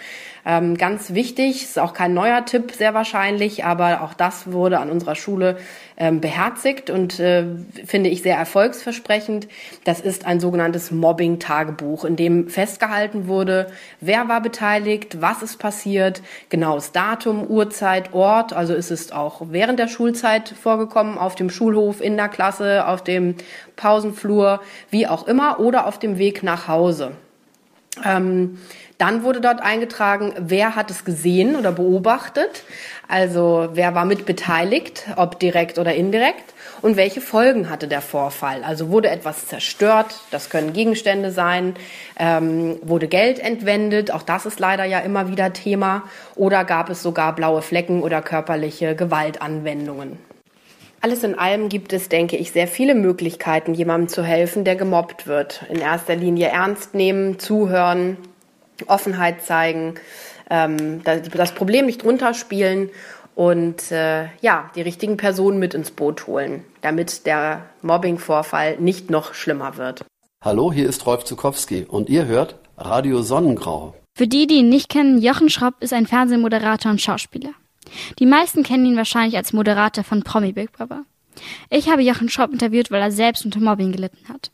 Ähm, 0.45 0.77
ganz 0.77 1.13
wichtig, 1.13 1.63
ist 1.63 1.79
auch 1.79 1.93
kein 1.93 2.13
neuer 2.13 2.43
Tipp 2.43 2.73
sehr 2.73 2.93
wahrscheinlich, 2.93 3.63
aber 3.63 4.01
auch 4.01 4.13
das 4.13 4.51
wurde 4.51 4.79
an 4.79 4.89
unserer 4.89 5.15
Schule 5.15 5.57
ähm, 5.95 6.19
beherzigt 6.19 6.89
und 6.89 7.17
äh, 7.19 7.45
finde 7.85 8.09
ich 8.09 8.23
sehr 8.23 8.35
erfolgsversprechend. 8.35 9.47
Das 9.85 10.01
ist 10.01 10.25
ein 10.25 10.41
sogenanntes 10.41 10.91
Mobbing-Tagebuch, 10.91 12.03
in 12.03 12.17
dem 12.17 12.49
festgehalten 12.49 13.27
wurde, 13.27 13.67
wer 14.01 14.27
war 14.27 14.41
beteiligt, 14.41 15.21
was 15.21 15.41
ist 15.43 15.59
passiert, 15.59 16.21
genaues 16.49 16.91
Datum, 16.91 17.47
Uhrzeit, 17.47 18.13
Ort, 18.13 18.51
also 18.51 18.73
ist 18.73 18.91
es 18.91 19.13
auch 19.13 19.43
während 19.49 19.79
der 19.79 19.87
Schulzeit 19.87 20.49
vorgekommen, 20.49 21.17
auf 21.17 21.35
dem 21.35 21.49
Schulhof, 21.49 22.01
in 22.01 22.17
der 22.17 22.27
Klasse, 22.27 22.85
auf 22.85 23.01
dem 23.01 23.35
Pausenflur, 23.77 24.61
wie 24.89 25.07
auch 25.07 25.25
immer, 25.25 25.61
oder 25.61 25.87
auf 25.87 25.99
dem 25.99 26.17
Weg 26.17 26.43
nach 26.43 26.67
Hause. 26.67 27.13
Ähm, 28.03 28.59
dann 28.97 29.23
wurde 29.23 29.41
dort 29.41 29.61
eingetragen, 29.61 30.33
wer 30.37 30.75
hat 30.75 30.89
es 30.89 31.03
gesehen 31.03 31.55
oder 31.55 31.71
beobachtet, 31.71 32.63
also 33.07 33.69
wer 33.73 33.95
war 33.95 34.05
mit 34.05 34.25
beteiligt, 34.25 35.05
ob 35.17 35.39
direkt 35.39 35.77
oder 35.77 35.93
indirekt, 35.93 36.53
und 36.81 36.95
welche 36.95 37.21
Folgen 37.21 37.69
hatte 37.69 37.87
der 37.87 38.01
Vorfall. 38.01 38.63
Also 38.63 38.89
wurde 38.89 39.09
etwas 39.09 39.47
zerstört, 39.47 40.21
das 40.31 40.49
können 40.49 40.73
Gegenstände 40.73 41.31
sein, 41.31 41.75
ähm, 42.17 42.77
wurde 42.81 43.07
Geld 43.07 43.39
entwendet, 43.39 44.11
auch 44.11 44.23
das 44.23 44.45
ist 44.45 44.59
leider 44.59 44.85
ja 44.85 44.99
immer 44.99 45.27
wieder 45.27 45.53
Thema, 45.53 46.03
oder 46.35 46.63
gab 46.63 46.89
es 46.89 47.03
sogar 47.03 47.35
blaue 47.35 47.61
Flecken 47.61 48.01
oder 48.01 48.21
körperliche 48.21 48.95
Gewaltanwendungen. 48.95 50.17
Alles 51.03 51.25
in 51.25 51.37
allem 51.37 51.67
gibt 51.67 51.91
es, 51.91 52.07
denke 52.07 52.37
ich, 52.37 52.53
sehr 52.53 52.65
viele 52.65 52.95
Möglichkeiten, 52.95 53.73
jemandem 53.73 54.07
zu 54.07 54.23
helfen, 54.23 54.63
der 54.63 54.77
gemobbt 54.77 55.27
wird. 55.27 55.65
In 55.69 55.79
erster 55.79 56.15
Linie 56.15 56.47
ernst 56.47 56.93
nehmen, 56.95 57.39
zuhören, 57.39 58.15
Offenheit 58.87 59.41
zeigen, 59.43 59.95
ähm, 60.49 61.01
das 61.03 61.51
Problem 61.51 61.87
nicht 61.87 62.05
runterspielen 62.05 62.89
und 63.35 63.91
äh, 63.91 64.27
ja, 64.39 64.71
die 64.77 64.81
richtigen 64.81 65.17
Personen 65.17 65.59
mit 65.59 65.73
ins 65.73 65.91
Boot 65.91 66.25
holen, 66.25 66.63
damit 66.79 67.25
der 67.25 67.65
Mobbing-Vorfall 67.81 68.77
nicht 68.79 69.09
noch 69.09 69.33
schlimmer 69.33 69.75
wird. 69.75 70.05
Hallo, 70.41 70.71
hier 70.71 70.87
ist 70.87 71.05
Rolf 71.05 71.25
Zukowski 71.25 71.83
und 71.85 72.09
ihr 72.09 72.27
hört 72.27 72.55
Radio 72.77 73.21
Sonnengrau. 73.23 73.93
Für 74.17 74.27
die, 74.27 74.47
die 74.47 74.59
ihn 74.59 74.69
nicht 74.69 74.87
kennen, 74.87 75.21
Jochen 75.21 75.49
Schropp 75.49 75.73
ist 75.81 75.91
ein 75.91 76.07
Fernsehmoderator 76.07 76.91
und 76.91 77.01
Schauspieler. 77.01 77.49
Die 78.19 78.25
meisten 78.25 78.63
kennen 78.63 78.85
ihn 78.85 78.97
wahrscheinlich 78.97 79.37
als 79.37 79.53
Moderator 79.53 80.03
von 80.03 80.23
Promi 80.23 80.51
Big 80.51 80.71
Brother. 80.71 81.05
Ich 81.69 81.89
habe 81.89 82.01
Jochen 82.03 82.29
Schropp 82.29 82.51
interviewt, 82.51 82.91
weil 82.91 83.01
er 83.01 83.11
selbst 83.11 83.45
unter 83.45 83.59
Mobbing 83.59 83.91
gelitten 83.91 84.27
hat. 84.29 84.51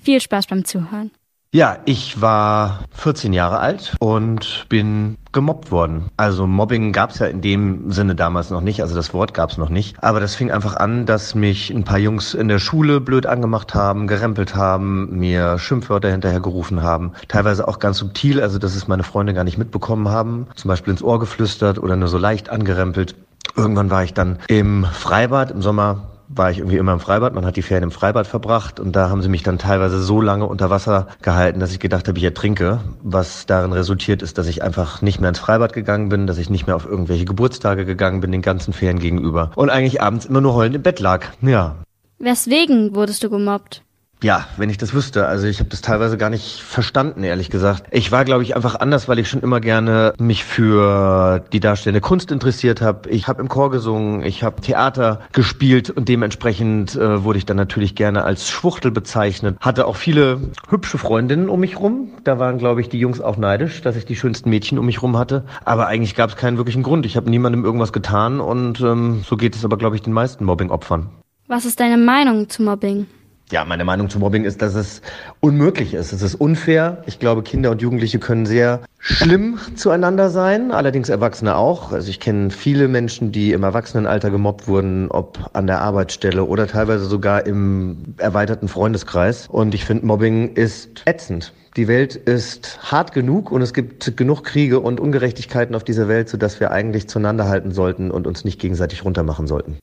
Viel 0.00 0.20
Spaß 0.20 0.46
beim 0.46 0.64
Zuhören. 0.64 1.10
Ja, 1.50 1.78
ich 1.86 2.20
war 2.20 2.80
14 2.90 3.32
Jahre 3.32 3.58
alt 3.58 3.96
und 4.00 4.66
bin 4.68 5.16
gemobbt 5.32 5.70
worden. 5.70 6.10
Also 6.18 6.46
Mobbing 6.46 6.92
gab 6.92 7.08
es 7.08 7.20
ja 7.20 7.26
in 7.26 7.40
dem 7.40 7.90
Sinne 7.90 8.14
damals 8.14 8.50
noch 8.50 8.60
nicht, 8.60 8.82
also 8.82 8.94
das 8.94 9.14
Wort 9.14 9.32
gab 9.32 9.48
es 9.48 9.56
noch 9.56 9.70
nicht. 9.70 9.96
Aber 10.04 10.20
das 10.20 10.34
fing 10.34 10.50
einfach 10.50 10.76
an, 10.76 11.06
dass 11.06 11.34
mich 11.34 11.70
ein 11.70 11.84
paar 11.84 11.96
Jungs 11.96 12.34
in 12.34 12.48
der 12.48 12.58
Schule 12.58 13.00
blöd 13.00 13.24
angemacht 13.24 13.74
haben, 13.74 14.08
gerempelt 14.08 14.56
haben, 14.56 15.18
mir 15.18 15.58
Schimpfwörter 15.58 16.10
hinterhergerufen 16.10 16.82
haben. 16.82 17.12
Teilweise 17.28 17.66
auch 17.66 17.78
ganz 17.78 17.96
subtil, 17.96 18.42
also 18.42 18.58
dass 18.58 18.74
es 18.74 18.86
meine 18.86 19.02
Freunde 19.02 19.32
gar 19.32 19.44
nicht 19.44 19.56
mitbekommen 19.56 20.10
haben. 20.10 20.48
Zum 20.54 20.68
Beispiel 20.68 20.90
ins 20.90 21.02
Ohr 21.02 21.18
geflüstert 21.18 21.78
oder 21.78 21.96
nur 21.96 22.08
so 22.08 22.18
leicht 22.18 22.50
angerempelt. 22.50 23.14
Irgendwann 23.56 23.90
war 23.90 24.04
ich 24.04 24.12
dann 24.12 24.38
im 24.48 24.84
Freibad 24.84 25.50
im 25.50 25.62
Sommer 25.62 26.17
war 26.28 26.50
ich 26.50 26.58
irgendwie 26.58 26.76
immer 26.76 26.92
im 26.92 27.00
Freibad. 27.00 27.34
Man 27.34 27.46
hat 27.46 27.56
die 27.56 27.62
Ferien 27.62 27.84
im 27.84 27.90
Freibad 27.90 28.26
verbracht 28.26 28.80
und 28.80 28.94
da 28.94 29.08
haben 29.08 29.22
sie 29.22 29.28
mich 29.28 29.42
dann 29.42 29.58
teilweise 29.58 30.00
so 30.00 30.20
lange 30.20 30.46
unter 30.46 30.70
Wasser 30.70 31.08
gehalten, 31.22 31.60
dass 31.60 31.72
ich 31.72 31.80
gedacht 31.80 32.08
habe, 32.08 32.18
ich 32.18 32.24
ertrinke. 32.24 32.80
Was 33.02 33.46
darin 33.46 33.72
resultiert 33.72 34.22
ist, 34.22 34.38
dass 34.38 34.46
ich 34.46 34.62
einfach 34.62 35.02
nicht 35.02 35.20
mehr 35.20 35.30
ins 35.30 35.38
Freibad 35.38 35.72
gegangen 35.72 36.08
bin, 36.08 36.26
dass 36.26 36.38
ich 36.38 36.50
nicht 36.50 36.66
mehr 36.66 36.76
auf 36.76 36.86
irgendwelche 36.86 37.24
Geburtstage 37.24 37.84
gegangen 37.84 38.20
bin, 38.20 38.32
den 38.32 38.42
ganzen 38.42 38.72
Ferien 38.72 38.98
gegenüber 38.98 39.50
und 39.56 39.70
eigentlich 39.70 40.02
abends 40.02 40.26
immer 40.26 40.40
nur 40.40 40.54
heulend 40.54 40.76
im 40.76 40.82
Bett 40.82 41.00
lag. 41.00 41.26
Ja. 41.40 41.76
Weswegen 42.18 42.94
wurdest 42.94 43.22
du 43.22 43.30
gemobbt? 43.30 43.82
Ja, 44.22 44.46
wenn 44.56 44.68
ich 44.68 44.78
das 44.78 44.94
wüsste. 44.94 45.26
Also 45.26 45.46
ich 45.46 45.60
habe 45.60 45.70
das 45.70 45.80
teilweise 45.80 46.18
gar 46.18 46.30
nicht 46.30 46.60
verstanden, 46.60 47.22
ehrlich 47.22 47.50
gesagt. 47.50 47.84
Ich 47.92 48.10
war, 48.10 48.24
glaube 48.24 48.42
ich, 48.42 48.56
einfach 48.56 48.74
anders, 48.74 49.08
weil 49.08 49.20
ich 49.20 49.28
schon 49.28 49.42
immer 49.42 49.60
gerne 49.60 50.12
mich 50.18 50.42
für 50.42 51.44
die 51.52 51.60
darstellende 51.60 52.00
Kunst 52.00 52.32
interessiert 52.32 52.80
habe. 52.80 53.08
Ich 53.10 53.28
habe 53.28 53.40
im 53.40 53.48
Chor 53.48 53.70
gesungen, 53.70 54.24
ich 54.24 54.42
habe 54.42 54.60
Theater 54.60 55.20
gespielt 55.32 55.90
und 55.90 56.08
dementsprechend 56.08 56.96
äh, 56.96 57.22
wurde 57.22 57.38
ich 57.38 57.46
dann 57.46 57.56
natürlich 57.56 57.94
gerne 57.94 58.24
als 58.24 58.48
Schwuchtel 58.50 58.90
bezeichnet. 58.90 59.56
Hatte 59.60 59.86
auch 59.86 59.96
viele 59.96 60.40
hübsche 60.68 60.98
Freundinnen 60.98 61.48
um 61.48 61.60
mich 61.60 61.78
rum. 61.78 62.10
Da 62.24 62.40
waren, 62.40 62.58
glaube 62.58 62.80
ich, 62.80 62.88
die 62.88 62.98
Jungs 62.98 63.20
auch 63.20 63.36
neidisch, 63.36 63.82
dass 63.82 63.94
ich 63.94 64.04
die 64.04 64.16
schönsten 64.16 64.50
Mädchen 64.50 64.80
um 64.80 64.86
mich 64.86 65.00
rum 65.00 65.16
hatte. 65.16 65.44
Aber 65.64 65.86
eigentlich 65.86 66.16
gab 66.16 66.30
es 66.30 66.36
keinen 66.36 66.56
wirklichen 66.56 66.82
Grund. 66.82 67.06
Ich 67.06 67.16
habe 67.16 67.30
niemandem 67.30 67.64
irgendwas 67.64 67.92
getan 67.92 68.40
und 68.40 68.80
ähm, 68.80 69.22
so 69.24 69.36
geht 69.36 69.54
es 69.54 69.64
aber, 69.64 69.76
glaube 69.76 69.94
ich, 69.94 70.02
den 70.02 70.12
meisten 70.12 70.44
Mobbing-Opfern. 70.44 71.08
Was 71.46 71.64
ist 71.64 71.78
deine 71.78 71.96
Meinung 71.96 72.48
zu 72.48 72.62
Mobbing? 72.62 73.06
Ja, 73.50 73.64
meine 73.64 73.84
Meinung 73.86 74.10
zu 74.10 74.18
Mobbing 74.18 74.44
ist, 74.44 74.60
dass 74.60 74.74
es 74.74 75.00
unmöglich 75.40 75.94
ist. 75.94 76.12
Es 76.12 76.20
ist 76.20 76.34
unfair. 76.34 77.02
Ich 77.06 77.18
glaube, 77.18 77.42
Kinder 77.42 77.70
und 77.70 77.80
Jugendliche 77.80 78.18
können 78.18 78.44
sehr 78.44 78.80
schlimm 78.98 79.58
zueinander 79.74 80.28
sein, 80.28 80.70
allerdings 80.70 81.08
Erwachsene 81.08 81.56
auch. 81.56 81.92
Also 81.92 82.10
ich 82.10 82.20
kenne 82.20 82.50
viele 82.50 82.88
Menschen, 82.88 83.32
die 83.32 83.52
im 83.52 83.62
Erwachsenenalter 83.62 84.30
gemobbt 84.30 84.68
wurden, 84.68 85.10
ob 85.10 85.50
an 85.54 85.66
der 85.66 85.80
Arbeitsstelle 85.80 86.44
oder 86.44 86.66
teilweise 86.66 87.06
sogar 87.06 87.46
im 87.46 88.14
erweiterten 88.18 88.68
Freundeskreis. 88.68 89.46
Und 89.48 89.74
ich 89.74 89.86
finde, 89.86 90.04
Mobbing 90.04 90.54
ist 90.54 91.02
ätzend. 91.06 91.54
Die 91.76 91.88
Welt 91.88 92.16
ist 92.16 92.78
hart 92.82 93.12
genug 93.12 93.50
und 93.50 93.62
es 93.62 93.72
gibt 93.72 94.14
genug 94.16 94.44
Kriege 94.44 94.80
und 94.80 95.00
Ungerechtigkeiten 95.00 95.74
auf 95.74 95.84
dieser 95.84 96.06
Welt, 96.08 96.28
sodass 96.28 96.60
wir 96.60 96.70
eigentlich 96.70 97.08
zueinander 97.08 97.48
halten 97.48 97.72
sollten 97.72 98.10
und 98.10 98.26
uns 98.26 98.44
nicht 98.44 98.60
gegenseitig 98.60 99.06
runtermachen 99.06 99.46
sollten. 99.46 99.78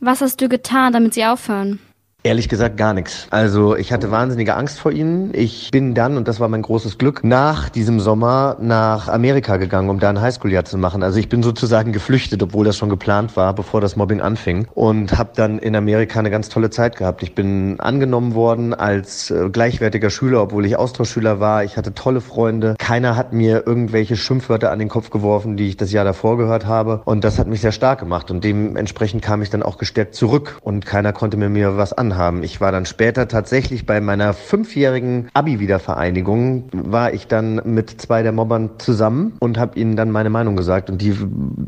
Was 0.00 0.22
hast 0.22 0.40
du 0.40 0.48
getan, 0.48 0.92
damit 0.92 1.14
sie 1.14 1.24
aufhören? 1.24 1.78
Ehrlich 2.26 2.48
gesagt 2.48 2.76
gar 2.76 2.92
nichts. 2.92 3.28
Also 3.30 3.76
ich 3.76 3.92
hatte 3.92 4.10
wahnsinnige 4.10 4.56
Angst 4.56 4.80
vor 4.80 4.90
ihnen. 4.90 5.30
Ich 5.32 5.70
bin 5.70 5.94
dann, 5.94 6.16
und 6.16 6.26
das 6.26 6.40
war 6.40 6.48
mein 6.48 6.62
großes 6.62 6.98
Glück, 6.98 7.22
nach 7.22 7.68
diesem 7.68 8.00
Sommer 8.00 8.56
nach 8.60 9.06
Amerika 9.06 9.58
gegangen, 9.58 9.90
um 9.90 10.00
da 10.00 10.10
ein 10.10 10.20
Highschool-Jahr 10.20 10.64
zu 10.64 10.76
machen. 10.76 11.04
Also 11.04 11.20
ich 11.20 11.28
bin 11.28 11.44
sozusagen 11.44 11.92
geflüchtet, 11.92 12.42
obwohl 12.42 12.64
das 12.64 12.76
schon 12.76 12.88
geplant 12.88 13.36
war, 13.36 13.54
bevor 13.54 13.80
das 13.80 13.94
Mobbing 13.94 14.20
anfing. 14.20 14.66
Und 14.74 15.16
habe 15.16 15.30
dann 15.36 15.60
in 15.60 15.76
Amerika 15.76 16.18
eine 16.18 16.32
ganz 16.32 16.48
tolle 16.48 16.70
Zeit 16.70 16.96
gehabt. 16.96 17.22
Ich 17.22 17.36
bin 17.36 17.78
angenommen 17.78 18.34
worden 18.34 18.74
als 18.74 19.30
äh, 19.30 19.48
gleichwertiger 19.48 20.10
Schüler, 20.10 20.42
obwohl 20.42 20.66
ich 20.66 20.76
Austauschschüler 20.76 21.38
war. 21.38 21.62
Ich 21.62 21.76
hatte 21.76 21.94
tolle 21.94 22.20
Freunde. 22.20 22.74
Keiner 22.76 23.14
hat 23.14 23.32
mir 23.32 23.68
irgendwelche 23.68 24.16
Schimpfwörter 24.16 24.72
an 24.72 24.80
den 24.80 24.88
Kopf 24.88 25.10
geworfen, 25.10 25.56
die 25.56 25.68
ich 25.68 25.76
das 25.76 25.92
Jahr 25.92 26.04
davor 26.04 26.38
gehört 26.38 26.66
habe. 26.66 27.02
Und 27.04 27.22
das 27.22 27.38
hat 27.38 27.46
mich 27.46 27.60
sehr 27.60 27.70
stark 27.70 28.00
gemacht. 28.00 28.32
Und 28.32 28.42
dementsprechend 28.42 29.22
kam 29.22 29.42
ich 29.42 29.50
dann 29.50 29.62
auch 29.62 29.78
gestärkt 29.78 30.16
zurück. 30.16 30.58
Und 30.62 30.86
keiner 30.86 31.12
konnte 31.12 31.36
mir 31.36 31.50
mir 31.50 31.76
was 31.76 31.92
anhaben 31.92 32.15
haben. 32.16 32.42
Ich 32.42 32.60
war 32.60 32.72
dann 32.72 32.86
später 32.86 33.28
tatsächlich 33.28 33.86
bei 33.86 34.00
meiner 34.00 34.32
fünfjährigen 34.32 35.28
Abi-Wiedervereinigung, 35.34 36.68
war 36.72 37.12
ich 37.12 37.26
dann 37.26 37.60
mit 37.64 38.00
zwei 38.00 38.22
der 38.22 38.32
Mobbern 38.32 38.70
zusammen 38.78 39.34
und 39.40 39.58
habe 39.58 39.78
ihnen 39.78 39.96
dann 39.96 40.10
meine 40.10 40.30
Meinung 40.30 40.56
gesagt. 40.56 40.90
Und 40.90 41.00
die 41.02 41.16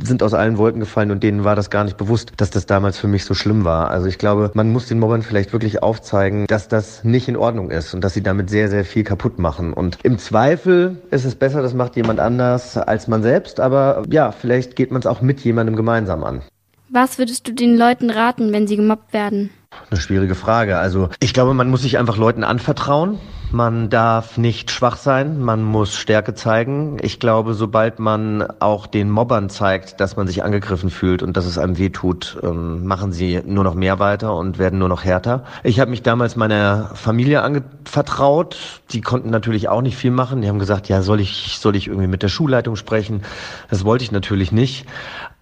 sind 0.03 0.23
aus 0.23 0.35
allen 0.35 0.59
Wolken 0.59 0.81
gefallen 0.81 1.11
und 1.11 1.23
denen 1.23 1.45
war 1.45 1.57
das 1.57 1.71
gar 1.71 1.85
nicht 1.85 1.97
bewusst, 1.97 2.33
dass 2.37 2.51
das 2.51 2.67
damals 2.67 2.99
für 2.99 3.09
mich 3.09 3.25
so 3.25 3.35
schlimm 3.35 3.65
war. 3.65 3.91
Also 3.91 4.07
ich 4.07 4.19
glaube, 4.19 4.51
man 4.55 4.73
muss 4.73 4.87
den 4.87 4.99
Mobbern 4.99 5.23
vielleicht 5.23 5.53
wirklich 5.53 5.83
aufzeigen, 5.83 6.47
dass 6.47 6.69
das 6.69 7.05
nicht 7.05 7.29
in 7.29 7.37
Ordnung 7.37 7.71
ist 7.71 7.95
und 7.95 8.03
dass 8.03 8.15
sie 8.15 8.23
damit 8.23 8.51
sehr, 8.51 8.69
sehr 8.69 8.85
viel 8.85 9.05
kaputt 9.05 9.39
machen. 9.39 9.73
Und 9.73 9.99
im 10.03 10.19
Zweifel 10.19 11.03
ist 11.11 11.25
es 11.25 11.35
besser, 11.35 11.63
das 11.63 11.75
macht 11.75 11.97
jemand 11.97 12.21
anders 12.21 12.77
als 12.77 13.09
man 13.09 13.23
selbst. 13.23 13.61
Aber 13.61 14.03
ja, 14.11 14.33
vielleicht 14.33 14.77
geht 14.77 14.91
man 14.91 15.01
es 15.01 15.07
auch 15.07 15.21
mit 15.21 15.41
jemandem 15.41 15.77
gemeinsam 15.77 16.25
an. 16.25 16.43
Was 16.91 17.19
würdest 17.19 17.47
du 17.47 17.53
den 17.53 17.77
Leuten 17.77 18.09
raten, 18.09 18.53
wenn 18.53 18.67
sie 18.67 18.77
gemobbt 18.77 19.13
werden? 19.13 19.51
Eine 19.91 20.01
schwierige 20.01 20.35
Frage. 20.35 20.79
Also 20.79 21.09
ich 21.21 21.33
glaube, 21.33 21.55
man 21.55 21.71
muss 21.71 21.83
sich 21.83 21.99
einfach 21.99 22.17
Leuten 22.17 22.45
anvertrauen. 22.45 23.19
Man 23.51 23.89
darf 23.89 24.37
nicht 24.37 24.71
schwach 24.71 24.99
sein, 24.99 25.41
man 25.41 25.63
muss 25.63 25.95
Stärke 25.95 26.35
zeigen. 26.35 26.99
Ich 27.01 27.19
glaube, 27.19 27.55
sobald 27.55 27.99
man 27.99 28.47
auch 28.61 28.87
den 28.87 29.09
Mobbern 29.09 29.49
zeigt, 29.49 30.01
dass 30.01 30.17
man 30.17 30.27
sich 30.27 30.45
angegriffen 30.45 30.91
fühlt 30.91 31.23
und 31.23 31.35
dass 31.35 31.47
es 31.47 31.57
einem 31.57 31.79
weh 31.79 31.89
tut, 31.89 32.39
ähm, 32.43 32.85
machen 32.85 33.11
sie 33.13 33.41
nur 33.47 33.65
noch 33.65 33.75
mehr 33.75 33.99
weiter 33.99 34.37
und 34.37 34.59
werden 34.59 34.79
nur 34.79 34.91
noch 34.91 35.03
härter. 35.03 35.45
Ich 35.65 35.81
habe 35.81 35.91
mich 35.91 36.03
damals 36.03 36.37
meiner 36.37 36.91
Familie 36.95 37.41
anvertraut. 37.41 38.83
Die 38.91 39.01
konnten 39.01 39.31
natürlich 39.31 39.71
auch 39.71 39.81
nicht 39.81 39.97
viel 39.97 40.11
machen. 40.11 40.43
Die 40.43 40.49
haben 40.49 40.59
gesagt, 40.59 40.91
ja, 40.91 41.01
soll 41.01 41.21
ich, 41.21 41.57
soll 41.59 41.75
ich 41.75 41.87
irgendwie 41.87 42.09
mit 42.09 42.23
der 42.23 42.29
Schulleitung 42.29 42.77
sprechen? 42.77 43.23
Das 43.71 43.87
wollte 43.87 44.05
ich 44.05 44.13
natürlich 44.13 44.53
nicht. 44.53 44.85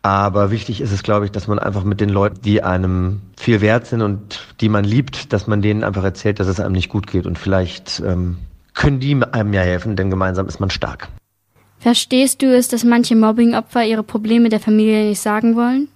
Aber 0.06 0.52
wichtig 0.52 0.80
ist 0.80 0.92
es, 0.92 1.02
glaube 1.02 1.24
ich, 1.24 1.32
dass 1.32 1.48
man 1.48 1.58
einfach 1.58 1.82
mit 1.82 2.00
den 2.00 2.10
Leuten, 2.10 2.40
die 2.40 2.62
einem 2.62 3.22
viel 3.36 3.60
wert 3.60 3.88
sind 3.88 4.02
und 4.02 4.46
die 4.60 4.68
man 4.68 4.84
liebt, 4.84 5.32
dass 5.32 5.48
man 5.48 5.62
denen 5.62 5.82
einfach 5.82 6.04
erzählt, 6.04 6.38
dass 6.38 6.46
es 6.46 6.60
einem 6.60 6.74
nicht 6.74 6.90
gut 6.90 7.08
geht. 7.08 7.26
Und 7.26 7.40
vielleicht 7.40 8.00
ähm, 8.06 8.36
können 8.72 9.00
die 9.00 9.20
einem 9.32 9.52
ja 9.52 9.62
helfen, 9.62 9.96
denn 9.96 10.08
gemeinsam 10.08 10.46
ist 10.46 10.60
man 10.60 10.70
stark. 10.70 11.08
Verstehst 11.80 12.40
du 12.40 12.56
es, 12.56 12.68
dass 12.68 12.84
manche 12.84 13.16
Mobbingopfer 13.16 13.84
ihre 13.84 14.04
Probleme 14.04 14.48
der 14.48 14.60
Familie 14.60 15.08
nicht 15.08 15.20
sagen 15.20 15.56
wollen? 15.56 15.88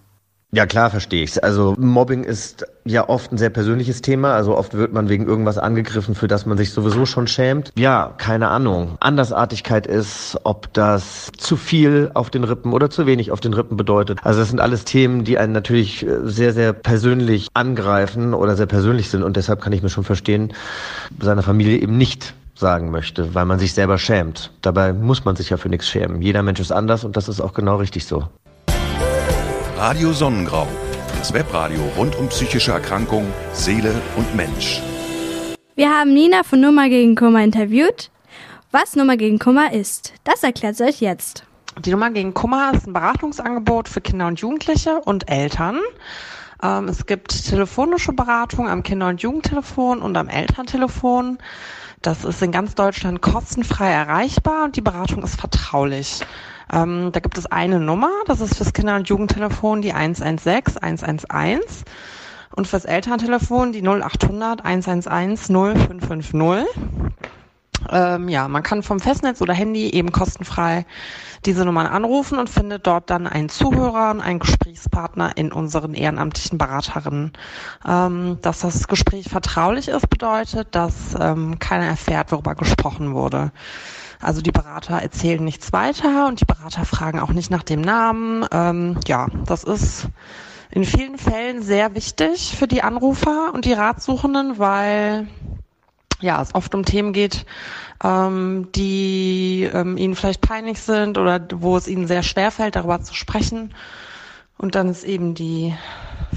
Ja, 0.52 0.66
klar 0.66 0.90
verstehe 0.90 1.22
ich's. 1.22 1.38
Also 1.38 1.76
Mobbing 1.78 2.24
ist 2.24 2.66
ja 2.84 3.08
oft 3.08 3.30
ein 3.32 3.38
sehr 3.38 3.50
persönliches 3.50 4.02
Thema. 4.02 4.34
Also 4.34 4.56
oft 4.56 4.74
wird 4.74 4.92
man 4.92 5.08
wegen 5.08 5.26
irgendwas 5.26 5.58
angegriffen, 5.58 6.16
für 6.16 6.26
das 6.26 6.44
man 6.44 6.58
sich 6.58 6.72
sowieso 6.72 7.06
schon 7.06 7.28
schämt. 7.28 7.72
Ja, 7.76 8.14
keine 8.18 8.48
Ahnung. 8.48 8.96
Andersartigkeit 8.98 9.86
ist, 9.86 10.36
ob 10.42 10.72
das 10.72 11.30
zu 11.38 11.56
viel 11.56 12.10
auf 12.14 12.30
den 12.30 12.42
Rippen 12.42 12.72
oder 12.72 12.90
zu 12.90 13.06
wenig 13.06 13.30
auf 13.30 13.38
den 13.38 13.54
Rippen 13.54 13.76
bedeutet. 13.76 14.18
Also 14.24 14.40
das 14.40 14.48
sind 14.48 14.60
alles 14.60 14.84
Themen, 14.84 15.22
die 15.22 15.38
einen 15.38 15.52
natürlich 15.52 16.04
äh, 16.04 16.18
sehr, 16.24 16.52
sehr 16.52 16.72
persönlich 16.72 17.46
angreifen 17.54 18.34
oder 18.34 18.56
sehr 18.56 18.66
persönlich 18.66 19.08
sind. 19.08 19.22
Und 19.22 19.36
deshalb 19.36 19.60
kann 19.60 19.72
ich 19.72 19.82
mir 19.82 19.88
schon 19.88 20.04
verstehen, 20.04 20.52
seiner 21.20 21.42
Familie 21.42 21.78
eben 21.78 21.96
nicht 21.96 22.34
sagen 22.56 22.90
möchte, 22.90 23.34
weil 23.34 23.46
man 23.46 23.58
sich 23.58 23.72
selber 23.72 23.98
schämt. 23.98 24.50
Dabei 24.62 24.92
muss 24.92 25.24
man 25.24 25.36
sich 25.36 25.50
ja 25.50 25.56
für 25.56 25.68
nichts 25.68 25.88
schämen. 25.88 26.22
Jeder 26.22 26.42
Mensch 26.42 26.60
ist 26.60 26.72
anders 26.72 27.04
und 27.04 27.16
das 27.16 27.28
ist 27.28 27.40
auch 27.40 27.54
genau 27.54 27.76
richtig 27.76 28.04
so. 28.04 28.28
Radio 29.80 30.12
Sonnengrau. 30.12 30.68
Das 31.16 31.32
Webradio 31.32 31.80
rund 31.96 32.14
um 32.16 32.28
psychische 32.28 32.70
Erkrankungen, 32.70 33.32
Seele 33.54 33.94
und 34.14 34.36
Mensch. 34.36 34.82
Wir 35.74 35.88
haben 35.88 36.12
Nina 36.12 36.42
von 36.42 36.60
Nummer 36.60 36.90
gegen 36.90 37.16
Kummer 37.16 37.42
interviewt. 37.42 38.10
Was 38.72 38.94
Nummer 38.94 39.16
gegen 39.16 39.38
Kummer 39.38 39.72
ist, 39.72 40.12
das 40.24 40.42
erklärt 40.42 40.76
sie 40.76 40.84
euch 40.84 41.00
jetzt. 41.00 41.46
Die 41.82 41.92
Nummer 41.92 42.10
gegen 42.10 42.34
Kummer 42.34 42.72
ist 42.74 42.86
ein 42.86 42.92
Beratungsangebot 42.92 43.88
für 43.88 44.02
Kinder 44.02 44.26
und 44.26 44.38
Jugendliche 44.38 45.00
und 45.00 45.30
Eltern. 45.30 45.78
Ähm, 46.62 46.86
es 46.88 47.06
gibt 47.06 47.30
telefonische 47.48 48.12
Beratung 48.12 48.68
am 48.68 48.82
Kinder- 48.82 49.08
und 49.08 49.22
Jugendtelefon 49.22 50.02
und 50.02 50.14
am 50.14 50.28
Elterntelefon. 50.28 51.38
Das 52.02 52.24
ist 52.24 52.42
in 52.42 52.52
ganz 52.52 52.74
Deutschland 52.74 53.22
kostenfrei 53.22 53.90
erreichbar 53.90 54.64
und 54.64 54.76
die 54.76 54.82
Beratung 54.82 55.22
ist 55.22 55.40
vertraulich. 55.40 56.20
Ähm, 56.72 57.10
da 57.12 57.20
gibt 57.20 57.38
es 57.38 57.46
eine 57.46 57.80
Nummer, 57.80 58.10
das 58.26 58.40
ist 58.40 58.56
fürs 58.56 58.72
Kinder- 58.72 58.96
und 58.96 59.08
Jugendtelefon 59.08 59.82
die 59.82 59.92
116 59.92 60.82
111 60.82 61.84
und 62.54 62.66
fürs 62.66 62.84
Elterntelefon 62.84 63.72
die 63.72 63.82
0800 63.82 64.64
111 64.64 65.48
0550. 65.48 66.66
Ähm, 67.88 68.28
ja, 68.28 68.46
man 68.48 68.62
kann 68.62 68.82
vom 68.82 69.00
Festnetz 69.00 69.40
oder 69.40 69.54
Handy 69.54 69.90
eben 69.90 70.12
kostenfrei 70.12 70.84
diese 71.46 71.64
Nummern 71.64 71.86
anrufen 71.86 72.38
und 72.38 72.50
findet 72.50 72.86
dort 72.86 73.08
dann 73.08 73.26
einen 73.26 73.48
Zuhörer 73.48 74.10
und 74.10 74.20
einen 74.20 74.38
Gesprächspartner 74.38 75.36
in 75.36 75.50
unseren 75.52 75.94
ehrenamtlichen 75.94 76.58
Beraterinnen. 76.58 77.32
Ähm, 77.88 78.38
dass 78.42 78.60
das 78.60 78.86
Gespräch 78.86 79.28
vertraulich 79.28 79.88
ist, 79.88 80.10
bedeutet, 80.10 80.68
dass 80.74 80.92
ähm, 81.18 81.58
keiner 81.58 81.86
erfährt, 81.86 82.30
worüber 82.32 82.54
gesprochen 82.54 83.14
wurde. 83.14 83.52
Also 84.20 84.42
die 84.42 84.52
Berater 84.52 84.96
erzählen 84.96 85.42
nichts 85.42 85.72
weiter 85.72 86.26
und 86.26 86.40
die 86.40 86.44
Berater 86.44 86.84
fragen 86.84 87.20
auch 87.20 87.30
nicht 87.30 87.50
nach 87.50 87.62
dem 87.62 87.80
Namen. 87.80 88.46
Ähm, 88.52 89.00
ja, 89.06 89.28
das 89.46 89.64
ist 89.64 90.08
in 90.70 90.84
vielen 90.84 91.18
Fällen 91.18 91.62
sehr 91.62 91.94
wichtig 91.94 92.54
für 92.56 92.68
die 92.68 92.82
Anrufer 92.82 93.52
und 93.54 93.64
die 93.64 93.72
Ratsuchenden, 93.72 94.58
weil 94.58 95.26
ja, 96.20 96.40
es 96.42 96.54
oft 96.54 96.74
um 96.74 96.84
Themen 96.84 97.14
geht, 97.14 97.46
ähm, 98.04 98.68
die 98.74 99.68
ähm, 99.72 99.96
ihnen 99.96 100.14
vielleicht 100.14 100.42
peinlich 100.42 100.80
sind 100.80 101.16
oder 101.16 101.40
wo 101.54 101.76
es 101.78 101.88
ihnen 101.88 102.06
sehr 102.06 102.22
schwer 102.22 102.50
fällt, 102.50 102.76
darüber 102.76 103.00
zu 103.00 103.14
sprechen. 103.14 103.74
Und 104.60 104.74
dann 104.74 104.90
ist 104.90 105.04
eben 105.04 105.34
die 105.34 105.74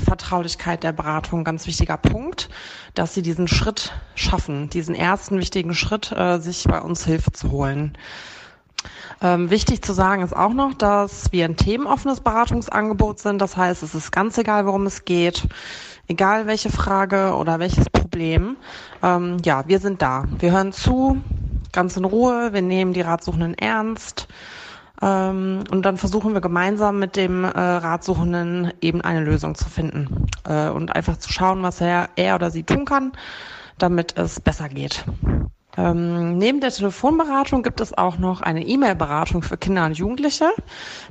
Vertraulichkeit 0.05 0.83
der 0.83 0.93
Beratung 0.93 1.41
ein 1.41 1.43
ganz 1.43 1.67
wichtiger 1.67 1.97
Punkt, 1.97 2.49
dass 2.93 3.13
sie 3.13 3.21
diesen 3.21 3.49
Schritt 3.49 3.91
schaffen, 4.15 4.69
diesen 4.69 4.95
ersten 4.95 5.37
wichtigen 5.39 5.73
Schritt, 5.73 6.13
äh, 6.13 6.39
sich 6.39 6.63
bei 6.63 6.79
uns 6.79 7.05
Hilfe 7.05 7.33
zu 7.33 7.51
holen. 7.51 7.97
Ähm, 9.21 9.49
wichtig 9.49 9.81
zu 9.81 9.91
sagen 9.91 10.23
ist 10.23 10.33
auch 10.33 10.53
noch, 10.53 10.73
dass 10.73 11.33
wir 11.33 11.43
ein 11.43 11.57
themenoffenes 11.57 12.21
Beratungsangebot 12.21 13.19
sind. 13.19 13.39
Das 13.41 13.57
heißt, 13.57 13.83
es 13.83 13.93
ist 13.93 14.11
ganz 14.11 14.37
egal, 14.37 14.65
worum 14.65 14.85
es 14.85 15.03
geht, 15.03 15.45
egal 16.07 16.47
welche 16.47 16.69
Frage 16.69 17.35
oder 17.35 17.59
welches 17.59 17.89
Problem. 17.89 18.55
Ähm, 19.01 19.37
ja, 19.43 19.67
wir 19.67 19.79
sind 19.79 20.01
da. 20.01 20.23
Wir 20.39 20.53
hören 20.53 20.71
zu, 20.71 21.21
ganz 21.73 21.97
in 21.97 22.05
Ruhe. 22.05 22.53
Wir 22.53 22.61
nehmen 22.61 22.93
die 22.93 23.01
Ratsuchenden 23.01 23.53
ernst. 23.55 24.29
Ähm, 25.03 25.65
und 25.69 25.85
dann 25.85 25.97
versuchen 25.97 26.33
wir 26.33 26.39
gemeinsam 26.39 26.97
mit 26.97 27.17
dem 27.17 27.43
äh, 27.43 27.49
Ratsuchenden 27.49 28.71
eben 28.79 29.01
eine 29.01 29.21
Lösung 29.21 29.55
zu 29.55 29.69
finden 29.69 30.27
äh, 30.47 30.69
und 30.69 30.95
einfach 30.95 31.17
zu 31.17 31.31
schauen, 31.31 31.61
was 31.61 31.81
er, 31.81 32.09
er 32.15 32.35
oder 32.35 32.51
sie 32.51 32.63
tun 32.63 32.85
kann, 32.85 33.11
damit 33.77 34.17
es 34.17 34.39
besser 34.39 34.69
geht. 34.69 35.03
Ähm, 35.75 36.37
neben 36.37 36.61
der 36.61 36.71
Telefonberatung 36.71 37.63
gibt 37.63 37.81
es 37.81 37.97
auch 37.97 38.17
noch 38.17 38.41
eine 38.41 38.65
E-Mail-Beratung 38.65 39.41
für 39.41 39.57
Kinder 39.57 39.85
und 39.85 39.97
Jugendliche. 39.97 40.49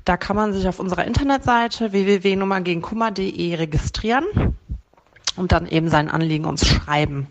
Da 0.04 0.16
kann 0.16 0.36
man 0.36 0.54
sich 0.54 0.66
auf 0.68 0.78
unserer 0.78 1.04
Internetseite 1.04 1.92
www.nummergegenkummer.de 1.92 3.56
registrieren 3.56 4.56
und 5.36 5.52
dann 5.52 5.66
eben 5.66 5.88
sein 5.88 6.08
Anliegen 6.08 6.46
uns 6.46 6.66
schreiben. 6.66 7.26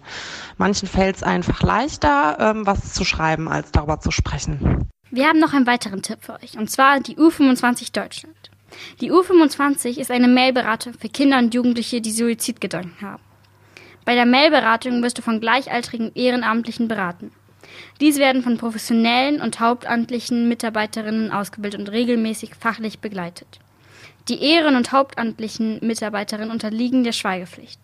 Manchen 0.58 0.88
fällt 0.88 1.16
es 1.16 1.24
einfach 1.24 1.64
leichter, 1.64 2.38
ähm, 2.40 2.68
was 2.68 2.94
zu 2.94 3.04
schreiben, 3.04 3.48
als 3.48 3.72
darüber 3.72 4.00
zu 4.00 4.12
sprechen. 4.12 4.90
Wir 5.14 5.28
haben 5.28 5.40
noch 5.40 5.54
einen 5.54 5.68
weiteren 5.68 6.02
Tipp 6.02 6.20
für 6.22 6.36
euch, 6.42 6.58
und 6.58 6.72
zwar 6.72 7.02
die 7.02 7.18
U25 7.18 7.92
Deutschland. 7.92 8.50
Die 9.02 9.12
U25 9.12 9.98
ist 9.98 10.10
eine 10.10 10.30
Mailberatung 10.30 10.94
für 10.94 11.10
Kinder 11.10 11.38
und 11.38 11.54
Jugendliche, 11.54 12.00
die 12.00 12.12
Suizidgedanken 12.12 13.02
haben. 13.02 13.22
Bei 14.06 14.16
der 14.16 14.26
Mailberatung 14.26 15.04
wirst 15.04 15.18
du 15.18 15.22
von 15.22 15.42
gleichaltrigen 15.42 16.14
Ehrenamtlichen 16.16 16.88
beraten. 16.88 17.34
Dies 18.00 18.20
werden 18.20 18.42
von 18.42 18.58
professionellen 18.58 19.42
und 19.42 19.60
hauptamtlichen 19.60 20.48
Mitarbeiterinnen 20.48 21.30
ausgebildet 21.30 21.82
und 21.82 21.92
regelmäßig 21.92 22.56
fachlich 22.56 23.00
begleitet. 23.00 23.60
Die 24.30 24.42
Ehren- 24.42 24.78
und 24.78 24.94
hauptamtlichen 24.94 25.86
Mitarbeiterinnen 25.86 26.52
unterliegen 26.52 27.04
der 27.04 27.12
Schweigepflicht. 27.12 27.82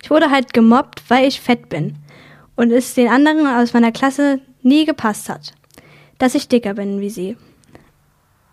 Ich 0.02 0.10
wurde 0.10 0.30
halt 0.30 0.52
gemobbt, 0.52 1.02
weil 1.08 1.28
ich 1.28 1.40
fett 1.40 1.68
bin 1.68 1.96
und 2.56 2.72
es 2.72 2.94
den 2.94 3.08
anderen 3.08 3.46
aus 3.46 3.72
meiner 3.72 3.92
Klasse 3.92 4.40
nie 4.62 4.84
gepasst 4.84 5.28
hat, 5.28 5.52
dass 6.18 6.34
ich 6.34 6.48
dicker 6.48 6.74
bin 6.74 7.00
wie 7.00 7.10
sie 7.10 7.36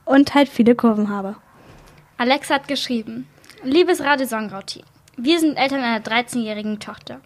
und 0.05 0.33
halt 0.33 0.49
viele 0.49 0.75
Kurven 0.75 1.09
habe. 1.09 1.35
Alex 2.17 2.49
hat 2.49 2.67
geschrieben, 2.67 3.27
liebes 3.63 4.01
Radio 4.01 4.25
Songrau-Team, 4.27 4.83
wir 5.17 5.39
sind 5.39 5.57
Eltern 5.57 5.81
einer 5.81 6.03
13-jährigen 6.03 6.79
Tochter. 6.79 7.21